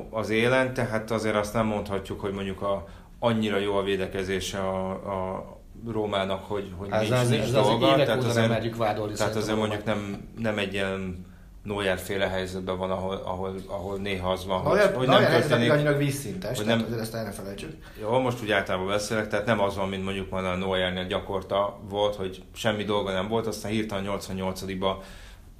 [0.09, 2.87] az élen, tehát azért azt nem mondhatjuk, hogy mondjuk a,
[3.19, 5.45] annyira jó a védekezése a, a
[5.87, 7.91] Rómának, hogy, hogy ez nincs, az, nincs ez dolga.
[7.91, 11.25] Az tehát azért, vádolni tehát azért mondjuk nem, nem egy ilyen
[11.65, 15.71] Neuer féle helyzetben van, ahol, ahol, ahol néha az van, hogy, hogy nem történik.
[15.71, 17.71] annyira vízszintes, hogy nem, azért ezt el ne felejtsük.
[18.01, 21.79] Jó, most úgy általában beszélek, tehát nem az van, mint mondjuk van a Neuernél gyakorta
[21.89, 24.95] volt, hogy semmi dolga nem volt, aztán hirtelen 88-ba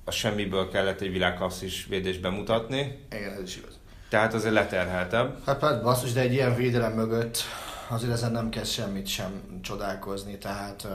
[0.04, 3.06] a semmiből kellett egy világklasszis védést bemutatni.
[3.12, 3.80] Igen, ez is igaz.
[4.10, 5.38] Tehát azért leterheltebb.
[5.46, 7.38] Hát, hát basszus, de egy ilyen védelem mögött
[7.88, 10.92] azért ezen nem kezd semmit sem csodálkozni, tehát uh,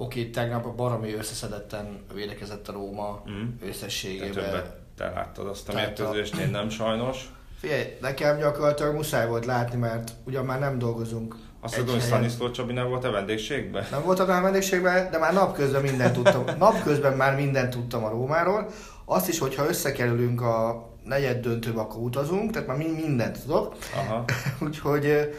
[0.00, 3.68] oké, okay, tegnap a baromi összeszedetten védekezett a Róma mm.
[3.68, 4.32] összességében.
[4.32, 7.32] Te többet te láttad azt a mérkőzést, én nem sajnos.
[7.58, 12.50] Figyelj, nekem gyakorlatilag muszáj volt látni, mert ugyan már nem dolgozunk azt tudom, hogy Staniszló
[12.50, 13.86] Csabi nem volt a vendégségben?
[13.90, 16.44] Nem voltam a vendégségben, de már napközben mindent tudtam.
[16.58, 18.66] napközben már mindent tudtam a Rómáról.
[19.04, 23.76] Azt is, hogyha összekerülünk a negyed döntőbe, akkor utazunk, tehát már mindent tudok.
[23.94, 24.24] Aha.
[24.66, 25.34] Úgyhogy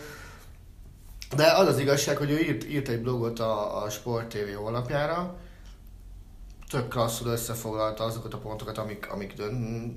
[1.35, 5.35] de az az igazság, hogy ő írt, írt egy blogot a, a Sport TV honlapjára,
[6.69, 9.33] tök klasszul összefoglalta azokat a pontokat, amik, amik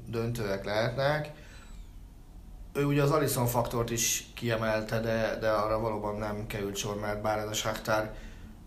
[0.06, 1.32] döntőek lehetnek.
[2.72, 7.22] Ő ugye az Alison faktort is kiemelte, de, de arra valóban nem került sor, mert
[7.22, 8.12] bár ez a Shakhtar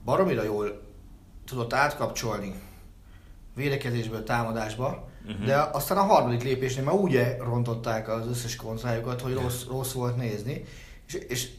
[0.06, 0.82] baromira jól
[1.46, 2.62] tudott átkapcsolni
[3.56, 5.46] védekezésből támadásba, uh-huh.
[5.46, 10.16] de aztán a harmadik lépésnél már úgy rontották az összes kontrájukat, hogy rossz, rossz volt
[10.16, 10.64] nézni,
[11.08, 11.50] és, és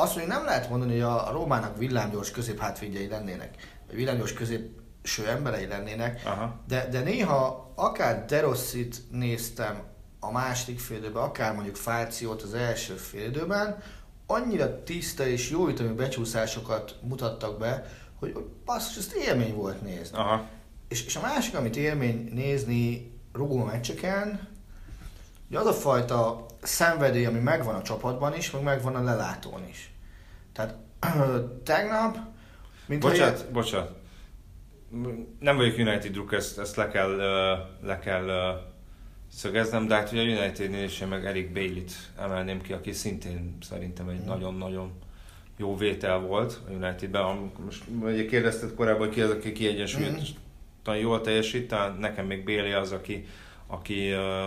[0.00, 4.70] azt mondja, nem lehet mondani, hogy a Rómának villámgyors középhátvédjei lennének, vagy villámgyors közép
[5.02, 6.60] ső emberei lennének, Aha.
[6.68, 9.82] de, de néha akár Derossit néztem
[10.20, 13.82] a második félidőben, akár mondjuk Fációt az első félidőben,
[14.26, 17.84] annyira tiszta és jó ütemű becsúszásokat mutattak be,
[18.18, 20.18] hogy, hogy basszus, ezt élmény volt nézni.
[20.18, 20.46] Aha.
[20.88, 24.48] És, és a másik, amit élmény nézni rugó meccseken,
[25.48, 29.90] hogy az a fajta szenvedély, ami megvan a csapatban is, meg megvan a lelátón is.
[30.52, 30.74] Tehát
[31.64, 32.18] tegnap,
[32.86, 33.90] mint Bocsát, hogy- bocsát.
[35.40, 37.16] Nem vagyok United druk, ezt, ezt le kell,
[37.82, 38.58] le kell
[39.32, 43.56] szögeznem, de hát ugye a Unitednél is én meg Eric Bailey-t emelném ki, aki szintén
[43.60, 44.26] szerintem egy Mhm.
[44.28, 44.92] nagyon-nagyon
[45.56, 47.52] jó vétel volt a Unitedben.
[47.64, 52.80] Most ugye kérdezted korábban, hogy ki az, aki kiegyensúlyozottan jól teljesít, talán nekem még Bailey
[52.80, 53.26] az, aki,
[53.66, 54.46] aki ö,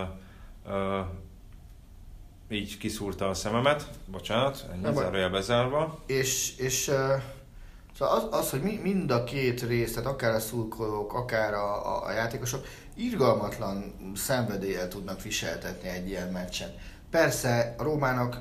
[2.50, 5.98] így kiszúrta a szememet, bocsánat, ennyi zárójel bezárva.
[6.06, 6.90] És, és
[7.98, 11.96] szóval az, az, hogy mi, mind a két rész, tehát akár a szurkolók, akár a,
[11.96, 16.74] a, a játékosok irgalmatlan szenvedéllyel tudnak viseltetni egy ilyen meccsen.
[17.10, 18.40] Persze a Rómának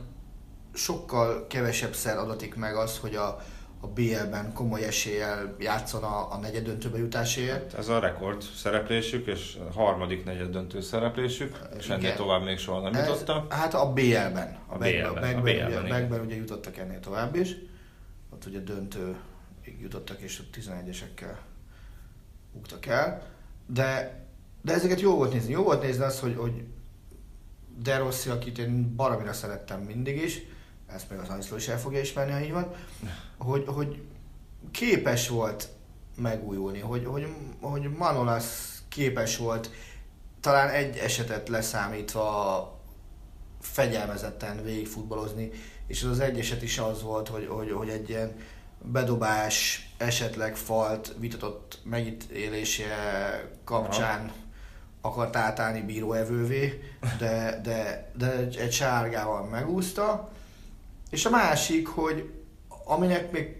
[0.73, 3.41] sokkal kevesebb szer adatik meg az, hogy a,
[3.83, 7.73] a BL-ben komoly eséllyel játszon a, a negyedöntőbe jutásért.
[7.73, 11.97] Ez a rekord szereplésük, és a harmadik negyed döntő szereplésük, és Igen.
[11.97, 13.23] ennél tovább még soha nem Ez-.
[13.49, 14.59] Hát a BL-ben.
[14.67, 17.55] A Backben- BL-ben, a BL-ben, ugye jutottak ennél tovább is.
[18.29, 21.35] Ott ugye döntőig jutottak, és ott 11-esekkel
[22.53, 23.21] buktak el.
[23.65, 24.19] De,
[24.61, 25.51] de ezeket jó volt nézni.
[25.51, 26.63] Jó volt nézni az, hogy, hogy
[27.83, 30.41] De Rossi, akit én baromira szerettem mindig is,
[30.95, 32.73] ezt még az Aniszló is el fogja ismerni, ha így van,
[33.37, 34.01] hogy, hogy
[34.71, 35.69] képes volt
[36.15, 37.27] megújulni, hogy, hogy,
[37.61, 38.45] hogy Manolas
[38.89, 39.69] képes volt
[40.39, 42.79] talán egy esetet leszámítva
[43.61, 45.51] fegyelmezetten végigfutballozni,
[45.87, 48.35] és az az egy eset is az volt, hogy, hogy, hogy egy ilyen
[48.83, 52.85] bedobás, esetleg falt, vitatott megítélése
[53.63, 54.31] kapcsán
[55.01, 56.81] akart átállni bíróevővé,
[57.17, 60.31] de, de, de egy, egy sárgával megúszta.
[61.11, 62.29] És a másik, hogy
[62.85, 63.55] aminek még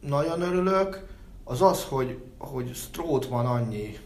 [0.00, 1.06] nagyon örülök,
[1.44, 3.98] az az, hogy, hogy Strootman annyi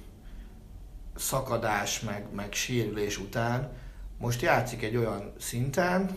[1.16, 3.72] szakadás, meg, meg sérülés után
[4.18, 6.16] most játszik egy olyan szinten,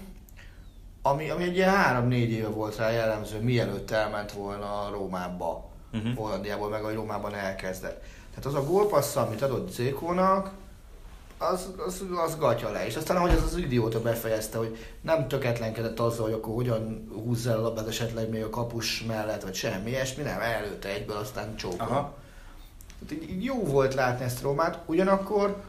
[1.02, 6.15] ami, ami egy ilyen három-négy éve volt rá jellemző, mielőtt elment volna Rómába, uh-huh.
[6.15, 8.04] Hollandiából, meg a Rómában elkezdett.
[8.30, 10.52] Tehát az a gólpassza, amit adott Zékónak,
[11.41, 12.86] az, az, az gatya le.
[12.86, 17.51] És aztán, ahogy az az idióta befejezte, hogy nem töketlenkedett azzal, hogy akkor hogyan húzza
[17.51, 21.56] el a labdát esetleg még a kapus mellett, vagy semmi ilyesmi, nem, előtte egyből, aztán
[21.56, 21.88] csókol.
[23.08, 25.63] Tehát így, így jó volt látni ezt Rómát, ugyanakkor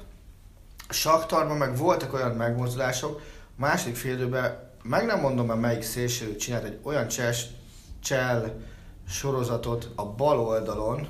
[0.88, 6.64] Saktarban meg voltak olyan megmozdulások, a második félidőben meg nem mondom már melyik szélső csinált
[6.64, 7.46] egy olyan cses,
[8.02, 8.54] csel
[9.08, 11.06] sorozatot a bal oldalon,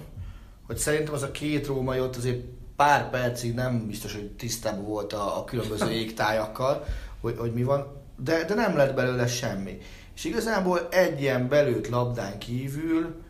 [0.66, 2.44] hogy szerintem az a két római ott azért
[2.76, 6.84] pár percig nem biztos, hogy tisztában volt a, a különböző égtájakkal,
[7.20, 9.78] hogy, hogy mi van, de, de nem lett belőle semmi.
[10.14, 13.22] És igazából egy ilyen belőtt labdán kívül,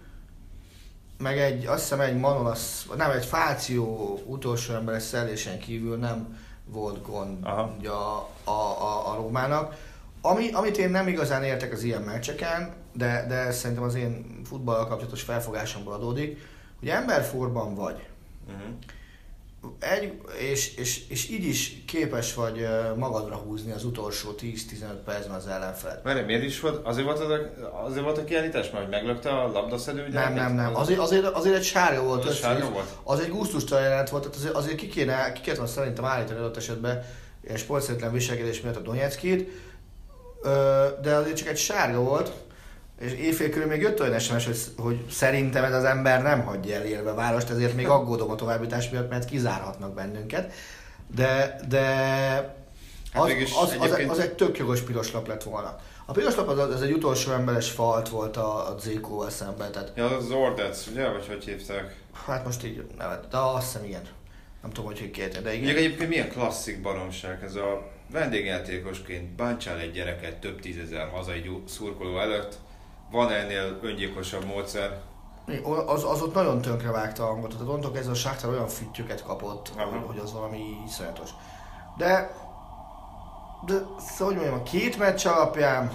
[1.19, 7.03] meg egy, azt hiszem egy Manolas, nem, egy Fáció utolsó emberes szellésen kívül nem volt
[7.03, 9.75] gondja a, a, a Rómának.
[10.21, 14.41] Ami, amit én nem igazán értek az ilyen meccseken, de, de ez szerintem az én
[14.45, 16.39] futballal kapcsolatos felfogásomból adódik,
[16.79, 18.07] hogy emberforban vagy,
[18.47, 18.75] Uh-huh.
[19.79, 24.55] Egy, és, és, és így is képes vagy magadra húzni az utolsó 10-15
[25.05, 26.05] percben az ellenfelet.
[26.05, 26.87] Mert miért is volt?
[26.87, 30.09] Azért volt, az a, azért volt a kiállítás, mert meglökte a labdaszedő?
[30.09, 30.77] Nem, nem, nem.
[30.77, 32.25] Azért, azért, azért egy sárga volt.
[32.25, 32.89] Az sárga volt?
[33.03, 36.39] Az egy gusztustalan jelenet volt, tehát azért, azért ki kéne, ki kéne volna szerintem állítani
[36.39, 37.05] adott esetben
[37.45, 39.49] ilyen sportszerűtlen viselkedés miatt a Donetskit,
[40.43, 42.33] Ö, de azért csak egy sárga volt,
[43.01, 46.75] és éjfél körül még jött olyan SMS, hogy, hogy szerintem ez az ember nem hagyja
[46.75, 50.53] el élve a várost, ezért még aggódom a továbbítás miatt, mert kizárhatnak bennünket.
[51.15, 51.85] De, de
[53.13, 55.77] Hát az, az, az, egyébként- az, egy tök jogos piros lap lett volna.
[56.07, 59.93] A piros lap az, az egy utolsó emberes falt volt a, a Zékóval szemben, tehát
[59.97, 61.09] Ja, az Ordec, ugye?
[61.09, 61.97] Vagy hogy hívták?
[62.27, 64.03] Hát most így nevet, de azt hiszem igen.
[64.63, 65.69] Nem tudom, hogy hogy kérte, de igen.
[65.71, 72.19] Ugye egyébként milyen klasszik baromság ez a vendégjátékosként bántsál egy gyereket több tízezer hazai szurkoló
[72.19, 72.59] előtt.
[73.13, 75.01] Van ennél öngyilkosabb módszer?
[75.87, 77.51] Az, az ott nagyon tönkre vágta a hangot.
[77.51, 79.99] Tehát onnantól kezdve a Sáktár olyan füttyöket kapott, Aha.
[79.99, 81.31] hogy, az valami iszonyatos.
[81.97, 82.35] De,
[83.67, 85.93] de szóval, hogy mondjam, a két meccs alapján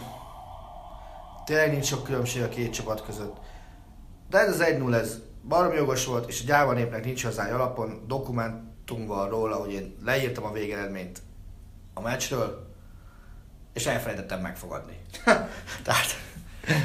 [1.45, 3.35] tényleg nincs sok különbség a két csapat között.
[4.29, 8.03] De ez az 1-0, ez baromi jogos volt, és a gyáva népnek nincs hozzá alapon
[8.07, 11.21] dokumentum van róla, hogy én leírtam a végeredményt
[11.93, 12.67] a meccsről,
[13.73, 14.97] és elfelejtettem megfogadni.
[15.83, 16.26] Tehát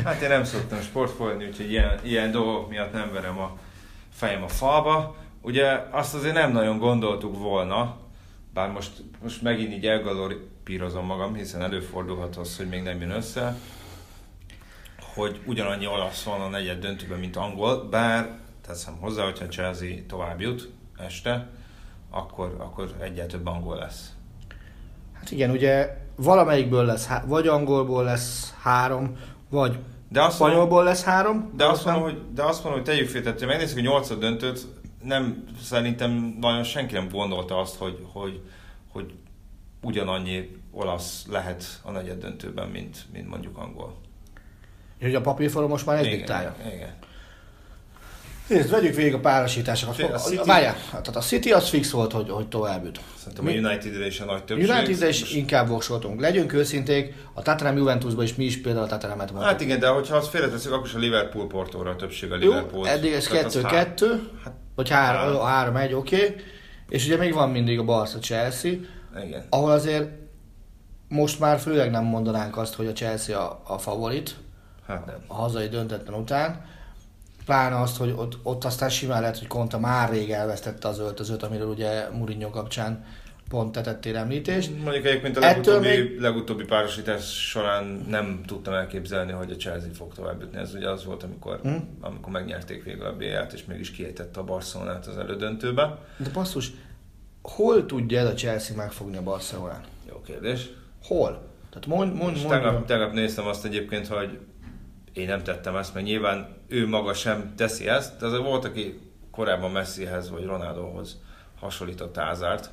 [0.05, 3.59] Hát én nem szoktam sportfolni, úgyhogy ilyen, ilyen dolgok miatt nem verem a
[4.13, 5.17] fejem a falba.
[5.41, 7.97] Ugye azt azért nem nagyon gondoltuk volna,
[8.55, 8.91] bár most,
[9.23, 13.57] most megint így elgalorípírozom magam, hiszen előfordulhat az, hogy még nem jön össze,
[15.15, 20.41] hogy ugyanannyi olasz van a negyed döntőben, mint angol, bár teszem hozzá, hogyha Chelsea tovább
[20.41, 21.49] jut este,
[22.11, 24.13] akkor, akkor egyet több angol lesz.
[25.13, 29.17] Hát igen, ugye valamelyikből lesz, vagy angolból lesz három,
[29.53, 31.53] vagy De azt mondom, spanyolból lesz három.
[31.57, 34.19] de azt, mondom, hogy, de azt mondom, hogy tegyük félre, tehát ha megnézzük a nyolcad
[34.21, 34.67] döntőt,
[35.03, 38.41] nem, szerintem nagyon senki nem gondolta azt, hogy, hogy,
[38.93, 39.13] hogy
[39.83, 43.95] ugyanannyi olasz lehet a negyed döntőben, mint, mint mondjuk angol.
[45.01, 46.55] Hogy a papírforma most már egy Igen, diktálja.
[46.75, 46.95] igen.
[48.49, 50.01] Nézd, vegyük végig a párosításokat.
[50.01, 53.01] A Várjál, tehát a City az fix volt, hogy, hogy tovább jut.
[53.19, 54.69] Szerintem Mi- a United-re is a nagy többség.
[54.71, 56.21] United-re is Most- inkább voksoltunk.
[56.21, 59.61] Legyünk őszinték, a Tottenham Juventusban is mi is például a Hát mondtuk.
[59.61, 62.89] igen, de hogyha azt félreteszünk, akkor is a Liverpool Portóra a többség a Jó, Liverpool.
[62.89, 65.77] eddig ez Tehát az há- 2-2, Hát, vagy 3-1, három.
[65.99, 66.35] oké.
[66.89, 68.73] És ugye még van mindig a Barca Chelsea,
[69.25, 69.45] igen.
[69.51, 70.09] ahol azért
[71.09, 74.35] most már főleg nem mondanánk azt, hogy a Chelsea a, a favorit
[74.87, 75.17] Hát nem.
[75.27, 76.65] a hazai döntetlen után.
[77.45, 81.43] Pláne azt, hogy ott, ott aztán simán lehet, hogy Conte már rég elvesztette az öltözőt,
[81.43, 83.05] amiről ugye Mourinho kapcsán
[83.49, 84.71] pont tetettél említést.
[84.83, 90.15] Mondjuk egyébként a legutóbbi, még- legutóbbi párosítás során nem tudtam elképzelni, hogy a Chelsea fog
[90.15, 90.59] tovább jutni.
[90.59, 91.75] Ez ugye az volt, amikor, Hm?
[92.01, 95.99] amikor megnyerték végül a BL-t, és mégis kiejtette a Barcelonát az elődöntőbe.
[96.17, 96.71] De basszus,
[97.43, 99.85] hol tudja ez a Chelsea megfogni a Barcelonát?
[100.09, 100.71] Jó kérdés.
[101.05, 101.43] Hol?
[101.71, 104.39] Tehát mond, mond, mond, tegnap, tegnap néztem azt egyébként, hogy
[105.13, 109.01] én nem tettem ezt, mert nyilván ő maga sem teszi ezt, de azért volt, aki
[109.31, 111.21] korábban Messihez vagy Ronaldohoz
[111.61, 112.71] hasonlított Ázárt.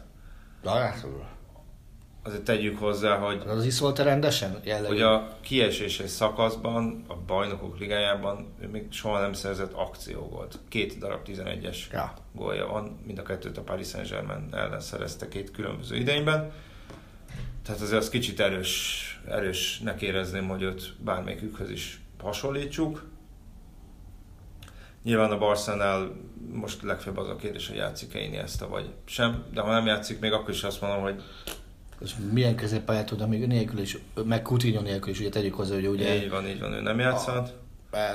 [2.24, 4.60] Azért tegyük hozzá, hogy Az iszolta rendesen?
[4.64, 4.88] Jellegű.
[4.88, 10.60] hogy a kieséses szakaszban, a bajnokok ligájában ő még soha nem szerzett akciógolt.
[10.70, 12.14] Két darab 11-es Ja.
[12.34, 16.52] gólja van, mind a kettőt a Paris Saint-Germain ellen szerezte két különböző idényben.
[17.66, 23.04] Tehát azért az kicsit erős, erősnek érezném, hogy őt bármelyikükhöz is hasonlítsuk.
[25.04, 26.12] Nyilván a Barszánál
[26.54, 30.32] most legfőbb az a kérdés, hogy játszik-e Iniesta vagy sem, de ha nem játszik, még
[30.32, 31.24] akkor is azt mondom, hogy
[32.00, 35.88] És milyen középpályát tud, amíg nélkül is, meg Coutinho nélkül is, ugye tegyük hozzá, hogy
[35.88, 37.54] ugye így van, így van, ő nem játszhat.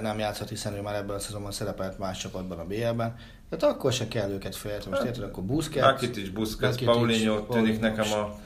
[0.02, 3.16] nem játszhat, hiszen ő már ebben a szezonban szerepelt más csapatban a BL-ben.
[3.50, 4.90] Tehát akkor se kell őket félteni.
[4.90, 5.84] Most érted, akkor Busquets.
[5.84, 8.38] Rakitic, Busquets, Paulinho tűnik nekem a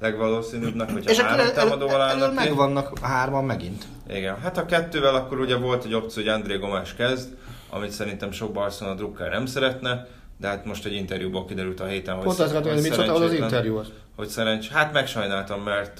[0.00, 3.84] legvalószínűbbnek, hogyha és akkor három támadóval állnak megvannak hárman megint.
[4.08, 7.36] Igen, hát a kettővel akkor ugye volt egy opció, hogy André Gomes kezd,
[7.70, 12.14] amit szerintem sok Barcelona drukker nem szeretne, de hát most egy interjúból kiderült a héten,
[12.14, 13.92] hogy, Pont azt akartam, hogy mit szóltál az szerencsétlen- interjúhoz.
[14.16, 14.68] Hogy szerencs...
[14.68, 15.98] Hát megsajnáltam, mert,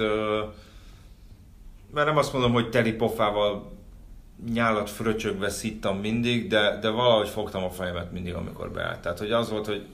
[1.94, 3.72] mert nem azt mondom, hogy teli pofával
[4.52, 9.00] nyálat fröcsögve szittam mindig, de, de valahogy fogtam a fejemet mindig, amikor beállt.
[9.00, 9.86] Tehát, hogy az volt, hogy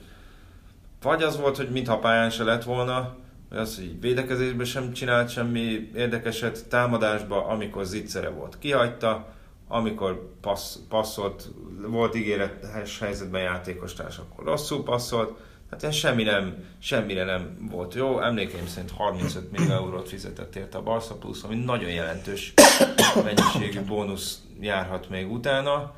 [1.03, 3.15] vagy az volt, hogy mintha pályán se lett volna,
[3.51, 9.27] vagy az, hogy védekezésben sem csinált semmi érdekeset, támadásba, amikor zicsere volt, kihagyta,
[9.73, 11.49] amikor passz, passzolt,
[11.87, 15.39] volt ígéretes helyzetben játékostárs, akkor rosszul passzolt,
[15.71, 18.21] hát ez semmi nem, semmire nem volt jó.
[18.21, 22.55] Emlékeim szerint 35 millió eurót fizetett érte a Barca Plus, ami nagyon jelentős
[23.25, 25.95] mennyiségű bónusz járhat még utána.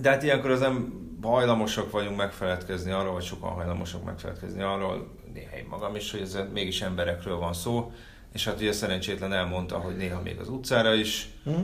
[0.00, 5.56] De hát ilyenkor az nem hajlamosak vagyunk megfeledkezni arról, vagy sokan hajlamosak megfeledkezni arról, néha
[5.56, 7.92] én magam is, hogy ez mégis emberekről van szó,
[8.34, 11.60] és hát ugye szerencsétlen elmondta, hogy néha még az utcára is Hm?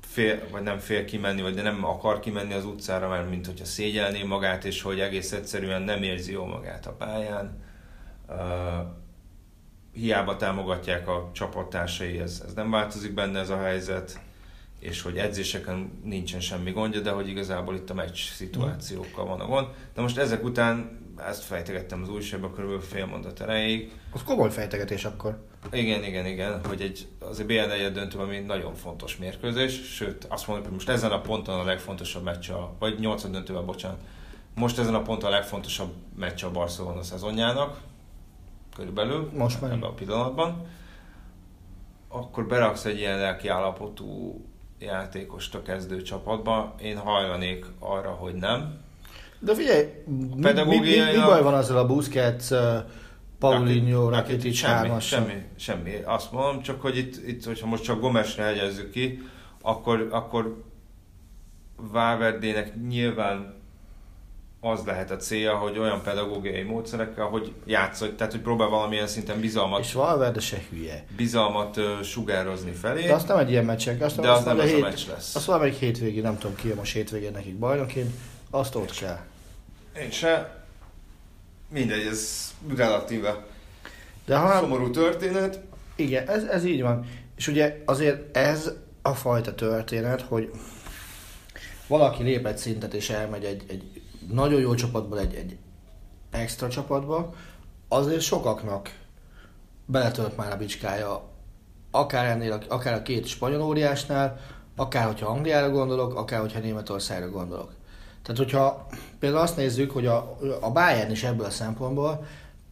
[0.00, 3.64] fél, vagy nem fél kimenni, vagy de nem akar kimenni az utcára, mert mint hogyha
[3.64, 7.62] szégyelné magát, és hogy egész egyszerűen nem érzi jól magát a pályán.
[8.28, 8.36] Uh,
[9.92, 14.20] hiába támogatják a csapattársai, ez, ez nem változik benne ez a helyzet,
[14.78, 19.46] és hogy edzéseken nincsen semmi gondja, de hogy igazából itt a meccs szituációkkal van a
[19.46, 19.66] gond.
[19.94, 25.04] De most ezek után, ezt fejtegettem az újságban körülbelül fél mondat erejéig, Az komoly fejtegetés
[25.04, 25.46] akkor.
[25.72, 30.46] igen, igen, igen, hogy egy, azért BL negyed döntő, ami nagyon fontos mérkőzés, sőt azt
[30.46, 33.98] mondom, hogy most ezen a ponton a legfontosabb meccs, a, vagy nyolcad döntővel, bocsánat,
[34.54, 37.80] most ezen a ponton a legfontosabb meccs a Barcelona szezonjának,
[38.76, 39.70] körülbelül, Most már.
[39.70, 40.66] ebben a pillanatban,
[42.08, 44.40] akkor beraksz egy ilyen lelki állapotú
[44.78, 48.80] játékost a kezdő csapatba, én hajlanék arra, hogy nem.
[49.44, 52.58] De figyelj, mi, mi, mi, mi baj van azzal a Busquets, uh,
[53.38, 55.90] Paulinho, Rakitic, semmi, semmi, semmi.
[56.04, 59.22] Azt mondom, csak hogy itt, itt hogyha most csak Gomesre hegyezzük ki,
[59.62, 60.62] akkor, akkor
[61.76, 63.60] Valverdének nyilván
[64.60, 69.40] az lehet a célja, hogy olyan pedagógiai módszerekkel, hogy játszol, tehát hogy próbál valamilyen szinten
[69.40, 71.04] bizalmat, És Valverde se hülye.
[71.16, 74.64] bizalmat ö, sugározni felé, De azt nem egy ilyen meccsek, azt de az nem mondja,
[74.64, 75.34] az a hét- meccs lesz.
[75.34, 78.10] Azt valamelyik hétvégén, nem tudom ki a most hétvégén nekik bajnoként,
[78.50, 79.18] azt ott kell.
[79.96, 80.64] Én se.
[81.68, 83.46] Mindegy, ez relatíve
[84.24, 85.60] De ha szomorú történet.
[85.96, 87.06] Igen, ez, ez így van.
[87.36, 88.72] És ugye azért ez
[89.02, 90.50] a fajta történet, hogy
[91.86, 95.56] valaki lép egy szintet és elmegy egy, egy nagyon jó csapatból egy, egy
[96.30, 97.34] extra csapatba,
[97.88, 98.94] azért sokaknak
[99.86, 101.28] beletölt már a bicskája,
[101.90, 104.40] akár ennél, akár a két spanyol óriásnál,
[104.76, 107.72] akár hogyha Angliára gondolok, akár hogyha Németországra gondolok.
[108.22, 108.86] Tehát hogyha
[109.18, 112.26] például azt nézzük, hogy a, a Bayern is ebből a szempontból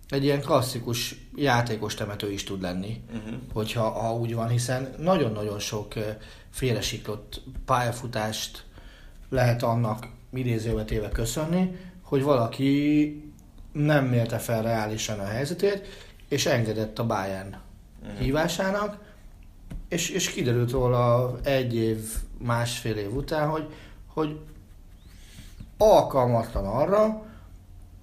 [0.09, 3.34] egy ilyen klasszikus játékos temető is tud lenni, Uh-huh.
[3.53, 6.16] hogyha ha úgy van, hiszen nagyon-nagyon sok eh,
[6.51, 8.64] félresiklott pályafutást
[9.28, 13.32] lehet annak idézőbe téve köszönni, hogy valaki
[13.72, 15.86] nem mérte fel reálisan a helyzetét,
[16.28, 17.57] és engedett a Bayern
[18.18, 18.98] hívásának,
[19.88, 21.98] és, és kiderült róla egy év,
[22.38, 23.66] másfél év után, hogy,
[24.07, 24.38] hogy
[25.82, 27.22] alkalmatlan arra,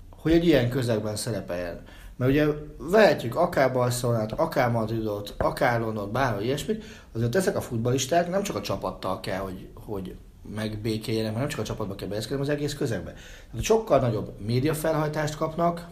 [0.09, 1.82] hogy egy ilyen közegben szerepeljen.
[2.15, 2.45] Mert ugye
[2.78, 8.55] vehetjük akár Barcelonát, akár Madridot, akár Londont, bárhogy ilyesmit, azért ezek a futballisták nem csak
[8.55, 10.15] a csapattal kell, hogy, hogy
[10.55, 13.13] megbékéljenek, mert nem csak a csapatba kell beeszkedni, az egész közegbe.
[13.51, 15.88] Tehát sokkal nagyobb médiafelhajtást kapnak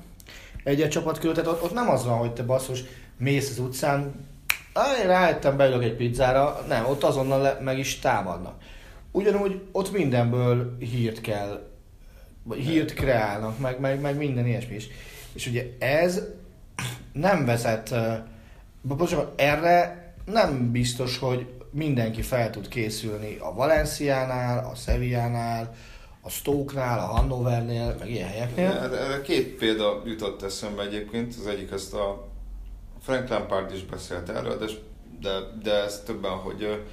[0.63, 2.83] egy-egy csapat körül, tehát ott, ott nem az van, hogy te basszus,
[3.17, 4.25] mész az utcán,
[4.73, 8.53] "Á, én rájöttem, beülök egy pizzára, nem, ott azonnal le, meg is támadnak.
[9.11, 11.74] Ugyanúgy ott mindenből hírt kell,
[12.45, 14.87] vagy hírt kreálnak, meg, meg, meg minden ilyesmi is.
[15.33, 16.21] És ugye ez
[17.13, 18.21] nem vezet, eh,
[18.81, 25.75] bocsánat, erre nem biztos, hogy mindenki fel tud készülni a Valenciánál, a Sevillánál,
[26.21, 28.71] a Stoke-nál, a Hannovernél, meg ilyen helyeknél.
[28.71, 31.35] Erre két példa jutott eszembe egyébként.
[31.39, 32.27] Az egyik ezt a
[33.01, 34.65] Frank Lampard is beszélt erről, de,
[35.21, 35.29] de,
[35.63, 36.83] de ez többen, hogy,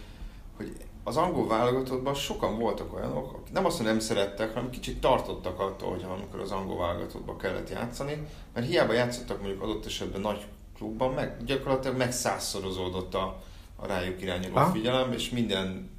[0.57, 0.73] hogy
[1.05, 5.61] az angol válogatottban sokan voltak olyanok, akik nem azt, hogy nem szerettek, hanem kicsit tartottak
[5.61, 10.47] attól, hogy amikor az angol válogatottban kellett játszani, mert hiába játszottak mondjuk adott esetben nagy
[10.77, 13.43] klubban, meg gyakorlatilag megszázszorozódott a,
[13.77, 14.73] a rájuk irányuló Aha.
[14.73, 15.91] figyelem, és minden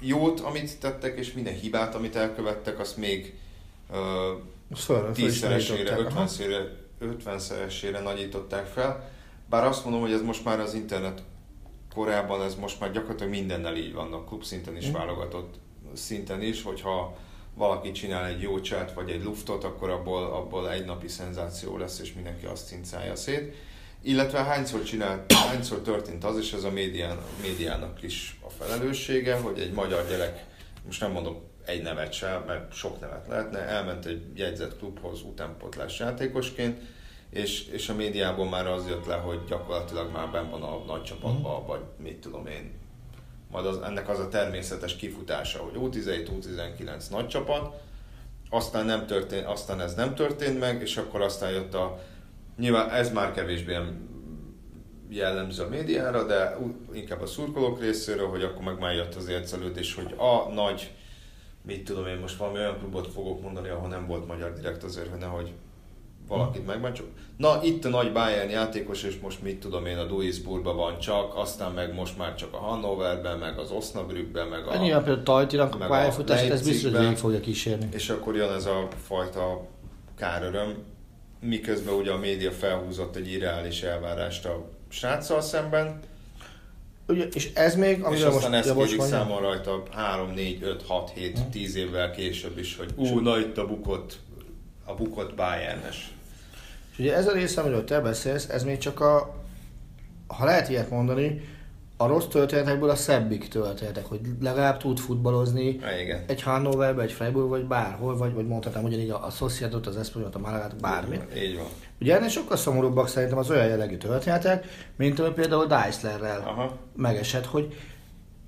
[0.00, 3.38] jót, amit tettek, és minden hibát, amit elkövettek, azt még
[4.70, 6.68] is tízszeresére,
[6.98, 9.10] ötvenszeresére nagyították fel.
[9.48, 11.22] Bár azt mondom, hogy ez most már az internet
[11.94, 14.92] korában, ez most már gyakorlatilag mindennel így van, a klub szinten is Mm.
[14.92, 15.54] válogatott
[15.94, 17.16] szinten is, hogyha
[17.54, 21.98] valaki csinál egy jó chat vagy egy luftot, akkor abból, abból egy napi szenzáció lesz,
[22.00, 23.54] és mindenki azt cincálja szét.
[24.02, 29.58] Illetve hányszor, csinált, hányszor történt az, és ez a médián, médiának is a felelőssége, hogy
[29.58, 30.44] egy magyar gyerek,
[30.86, 35.98] most nem mondok egy nevet sem, mert sok nevet lehetne, elment egy jegyzett klubhoz utánpótlás
[35.98, 36.80] játékosként,
[37.30, 41.02] és, és a médiából már az jött le, hogy gyakorlatilag már benn van a nagy
[41.02, 42.72] csapatban, vagy mit tudom én,
[43.50, 47.74] majd az, ennek az a természetes kifutása, hogy U17, U19 nagy csapat,
[48.50, 52.00] aztán, nem történt, aztán ez nem történt meg, és akkor aztán jött a,
[52.56, 53.76] nyilván ez már kevésbé
[55.08, 56.56] jellemző a médiára, de
[56.92, 60.90] inkább a szurkolók részéről, hogy akkor meg már jött az ércelődés, hogy a nagy,
[61.62, 65.08] mit tudom én, most valami olyan klubot fogok mondani, ahol nem volt magyar direkt azért,
[65.08, 65.52] hogy nehogy
[66.30, 67.06] valakit megbántsuk.
[67.36, 71.36] Na, itt a nagy Bayern játékos, és most mit tudom én, a Duisburgban van csak,
[71.36, 74.70] aztán meg most már csak a Hannoverben, meg az Osnabrückben, meg a...
[74.70, 77.88] Hát Nyilván például Tajtinak a meg a pályafutást, ez biztos, hogy végig fogja kísérni.
[77.92, 79.66] És akkor jön ez a fajta
[80.16, 80.74] káröröm,
[81.40, 86.00] miközben ugye a média felhúzott egy irreális elvárást a sráccal szemben,
[87.08, 90.30] Ugye, és ez még, és amiről most, aztán ezt most kérik mondjam, számon rajta 3,
[90.30, 91.50] 4, 5, 6, 7, Hm.
[91.50, 94.18] 10 évvel később is, hogy ú, na itt a bukott,
[94.84, 96.10] a bukott Bayernes.
[96.92, 99.34] És ugye ez a része, amiről te beszélsz, ez még csak a,
[100.26, 101.40] ha lehet ilyet mondani,
[102.00, 106.24] a rossz történetekből a szebbik történetek, hogy legalább tud futballozni igen.
[106.26, 110.30] egy Hannoverbe, egy Freiburg, vagy bárhol, vagy, vagy mondhatnám ugyanígy a, a Sociedot, az Espanyol,
[110.32, 111.18] a Malagát, bármi.
[111.36, 111.66] Így van.
[112.00, 114.66] Ugye ennél sokkal szomorúbbak szerintem az olyan jellegű történetek,
[114.96, 116.76] mint ami például Deislerrel Aha.
[116.96, 117.74] megesett, hogy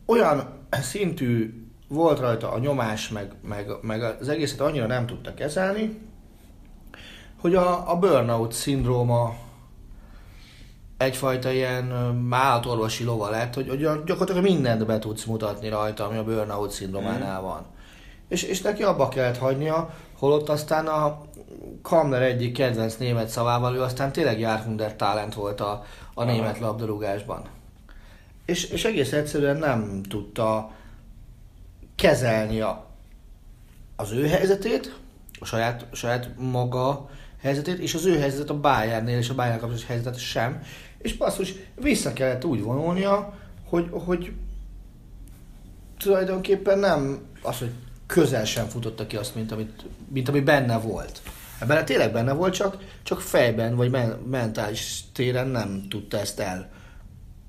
[0.07, 1.55] olyan szintű
[1.89, 5.99] volt rajta a nyomás, meg, meg, meg az egészet annyira nem tudta kezelni,
[7.43, 9.35] hogy a, a burnout szindróma
[10.97, 11.93] egyfajta ilyen
[12.31, 17.41] állatorvosi lova lett, hogy, hogy gyakorlatilag mindent be tudsz mutatni rajta, ami a burnout szindrómánál
[17.41, 17.67] van.
[18.29, 21.21] És, és neki abba kellett hagynia, holott aztán a
[21.83, 25.85] Kamler egyik kedvenc német szavával, ő aztán tényleg Járhunder talent volt a,
[26.15, 27.43] a német labdarúgásban.
[28.45, 30.71] És, és egész egyszerűen nem tudta
[31.95, 32.87] kezelni a,
[33.97, 34.99] az ő helyzetét,
[35.41, 37.09] a saját, saját maga
[37.43, 40.63] helyzetét, és az ő helyzet a Bayernnél és a Bayern kapcsolatos helyzetet sem.
[40.99, 44.33] És basszus, vissza kellett úgy vonulnia, hogy, hogy
[45.99, 47.71] tulajdonképpen nem az, hogy
[48.07, 51.23] közel sem futotta ki azt, mint, amit, mint ami benne volt.
[51.61, 56.43] Ebben tényleg benne volt, csak, csak fejben vagy men, mentális téren nem tudta ezt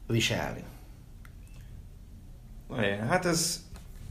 [0.08, 0.64] elviselni.
[3.10, 3.63] Hát ez,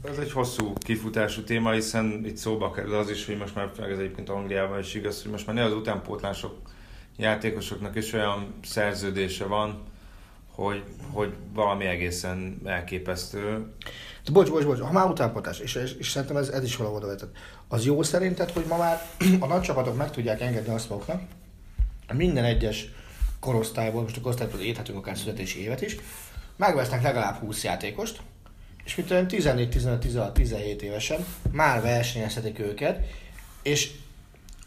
[0.03, 3.97] ez egy hosszú kifutású téma, hiszen itt szóba kerül az is, hogy most már ez
[3.97, 6.55] egyébként Angliában is igaz, hogy most már ne az utánpótlások
[7.17, 9.83] játékosoknak is olyan szerződése van,
[10.51, 13.73] hogy, hogy valami egészen elképesztő.
[14.25, 17.03] De bocs, bocs, bocs, ha már utánpótlás, és, és, és szerintem ez, ez is valahol
[17.03, 17.25] oda.
[17.67, 19.01] Az jó szerinted, hogy ma már
[19.39, 21.21] a nagy csapatok meg tudják engedni azt maguknak,
[22.13, 22.87] minden egyes
[23.39, 25.97] korosztályból, most a korosztályból érthetünk akár születési évet is,
[26.55, 28.21] megvesznek legalább 20 játékost,
[28.85, 32.99] és mint olyan 14, 15, 16, 17 évesen már versenyezhetik őket,
[33.61, 33.91] és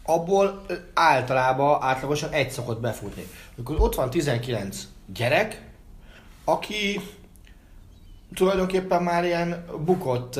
[0.03, 3.27] abból általában átlagosan egy szokott befutni.
[3.59, 5.61] Akkor ott van 19 gyerek,
[6.43, 7.01] aki
[8.33, 10.39] tulajdonképpen már ilyen bukott,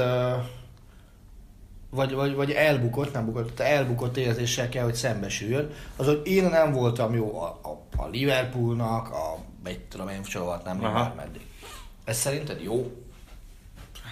[1.89, 5.71] vagy, vagy, vagy elbukott, nem bukott, elbukott érzéssel kell, hogy szembesüljön.
[5.95, 10.21] Az, hogy én nem voltam jó a, a, a Liverpoolnak, a, egy tudom én,
[10.63, 11.41] nem már meddig.
[12.05, 13.06] Ez szerinted jó?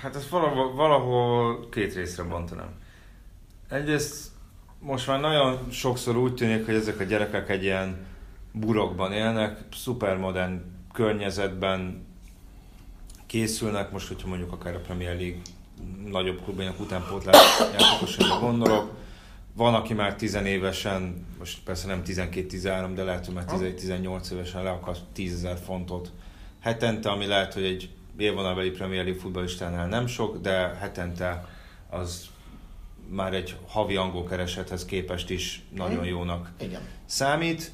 [0.01, 2.69] Hát ezt valahol, valahol két részre bontanám.
[3.69, 4.31] Egyrészt
[4.79, 8.05] most már nagyon sokszor úgy tűnik, hogy ezek a gyerekek egy ilyen
[8.51, 10.61] burokban élnek, szupermodern
[10.93, 12.05] környezetben
[13.25, 15.41] készülnek, most hogyha mondjuk akár a Premier League
[16.05, 18.91] nagyobb klubjának utánpótlás játékosokra gondolok,
[19.53, 24.69] van, aki már tizenévesen, most persze nem 12-13, de lehet, hogy már 17-18 évesen le
[24.69, 26.11] akar 10 fontot
[26.59, 31.47] hetente, ami lehet, hogy egy élvonalbeli Premier League futballistánál nem sok, de hetente
[31.89, 32.27] az
[33.09, 36.81] már egy havi angol keresethez képest is nagyon jónak Igen.
[37.05, 37.71] számít.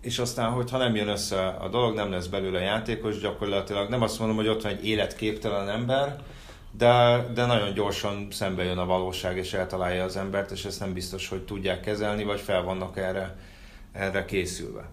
[0.00, 4.18] És aztán, hogyha nem jön össze a dolog, nem lesz belőle játékos, gyakorlatilag nem azt
[4.18, 6.22] mondom, hogy ott van egy életképtelen ember,
[6.70, 10.92] de, de nagyon gyorsan szembe jön a valóság, és eltalálja az embert, és ezt nem
[10.92, 13.36] biztos, hogy tudják kezelni, vagy fel vannak erre,
[13.92, 14.90] erre készülve.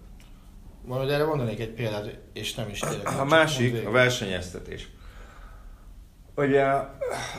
[0.85, 3.07] Majd erre mondanék egy példát, és nem is tényleg.
[3.07, 4.87] A másik, a versenyeztetés.
[6.35, 6.63] Ugye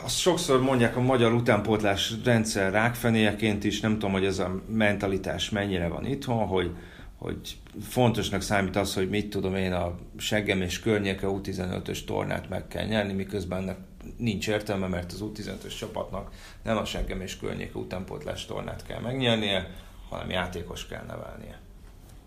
[0.03, 5.49] azt sokszor mondják a magyar utánpótlás rendszer rákfenéjeként is, nem tudom, hogy ez a mentalitás
[5.49, 6.75] mennyire van itthon, hogy,
[7.17, 12.67] hogy fontosnak számít az, hogy mit tudom én a seggem és környéke U15-ös tornát meg
[12.67, 13.77] kell nyerni, miközben ennek
[14.17, 16.31] nincs értelme, mert az U15-ös csapatnak
[16.63, 19.69] nem a seggem és környéke utánpótlás tornát kell megnyernie,
[20.09, 21.59] hanem játékos kell nevelnie.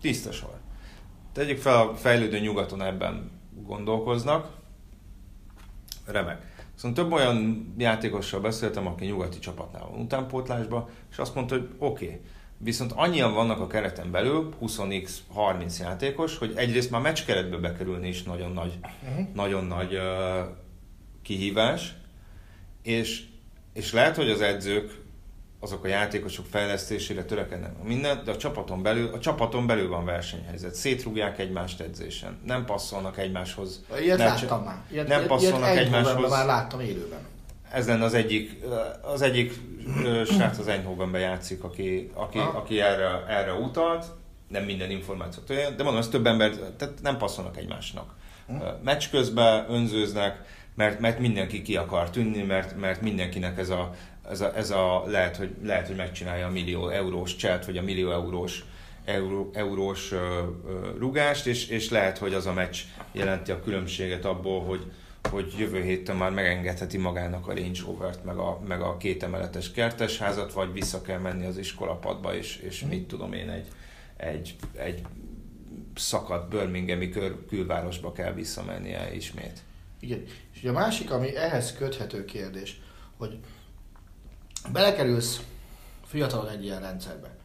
[0.01, 0.60] Tiszta sor.
[1.33, 3.31] Tegyük fel, a fejlődő nyugaton ebben
[3.65, 4.59] gondolkoznak.
[6.05, 6.51] Remek.
[6.75, 12.05] Szóval több olyan játékossal beszéltem, aki nyugati csapatnál van utánpótlásba, és azt mondta, hogy oké,
[12.05, 12.19] okay,
[12.57, 18.07] viszont annyian vannak a kereten belül, 20x 30 játékos, hogy egyrészt már meccs keretbe bekerülni
[18.07, 19.27] is nagyon nagy, uh-huh.
[19.33, 20.01] nagyon nagy uh,
[21.21, 21.93] kihívás,
[22.83, 23.23] és,
[23.73, 25.00] és lehet, hogy az edzők
[25.63, 30.75] azok a játékosok fejlesztésére törekednek minden, de a csapaton belül, a csapaton belül van versenyhelyzet.
[30.75, 32.39] Szétrúgják egymást edzésen.
[32.45, 33.83] Nem passzolnak egymáshoz.
[34.01, 34.81] Ilyet ne, láttam már.
[34.91, 36.29] Ilyet, nem passzolnak ilyet egymáshoz.
[36.29, 37.19] már láttam élőben.
[37.71, 38.63] Ez lenne az egyik,
[39.01, 39.53] az egyik
[40.25, 44.05] srác az Eindhovenben játszik, aki, aki, aki erre, erre utalt.
[44.47, 48.13] Nem minden információt de mondom, ez több ember, tehát nem passzolnak egymásnak.
[48.47, 48.53] Hm.
[48.83, 50.43] Meccs közben önzőznek,
[50.75, 53.95] mert, mert mindenki ki akar tűnni, mert, mert mindenkinek ez a,
[54.29, 57.81] ez a, ez a lehet, hogy, lehet, hogy megcsinálja a millió eurós cselt, vagy a
[57.81, 58.63] millió eurós
[59.05, 62.77] euró, eurós uh, uh, rugást, és, és lehet, hogy az a meccs
[63.11, 64.91] jelenti a különbséget abból, hogy,
[65.29, 69.71] hogy jövő héten már megengedheti magának a Range Rover-t, meg a, meg a két emeletes
[69.71, 73.67] kertesházat, vagy vissza kell menni az iskolapadba, és, és mit tudom én, egy,
[74.17, 75.01] egy, egy
[75.95, 79.59] szakadt Birminghami kül, külvárosba kell visszamennie ismét.
[79.99, 82.81] Igen, és a másik, ami ehhez köthető kérdés,
[83.17, 83.39] hogy
[84.71, 85.41] belekerülsz
[86.05, 87.35] fiatalon egy ilyen rendszerbe,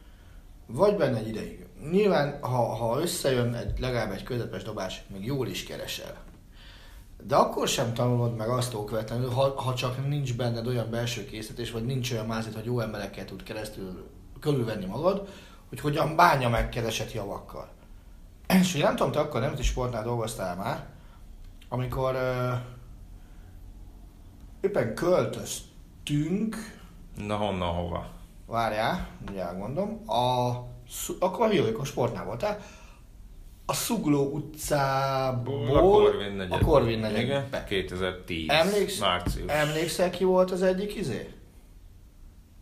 [0.65, 1.65] vagy benne egy ideig.
[1.91, 6.15] Nyilván, ha, ha összejön egy, legalább egy közepes dobás, még jól is keresel.
[7.23, 11.71] De akkor sem tanulod meg azt okvetlenül, ha, ha csak nincs benned olyan belső készítés,
[11.71, 14.09] vagy nincs olyan mázit, hogy jó emberekkel tud keresztül
[14.39, 15.27] körülvenni magad,
[15.69, 17.69] hogy hogyan bánja meg keresett javakkal.
[18.47, 20.85] És én nem tudom, te akkor nemzeti sportnál dolgoztál már,
[21.69, 22.59] amikor uh,
[24.61, 26.76] éppen költöztünk,
[27.25, 28.05] Na honnan, hova?
[28.45, 30.09] Várjál, mindjárt mondom.
[30.09, 30.49] A,
[31.19, 32.57] akkor a Vilajkó sportnál voltál.
[33.65, 36.61] A Szugló utcából a Korvin negyed.
[36.61, 37.21] A Korvin negyed.
[37.21, 38.49] Igen, 2010.
[38.49, 39.51] Emléksz, március.
[39.51, 41.33] Emlékszel ki volt az egyik izé?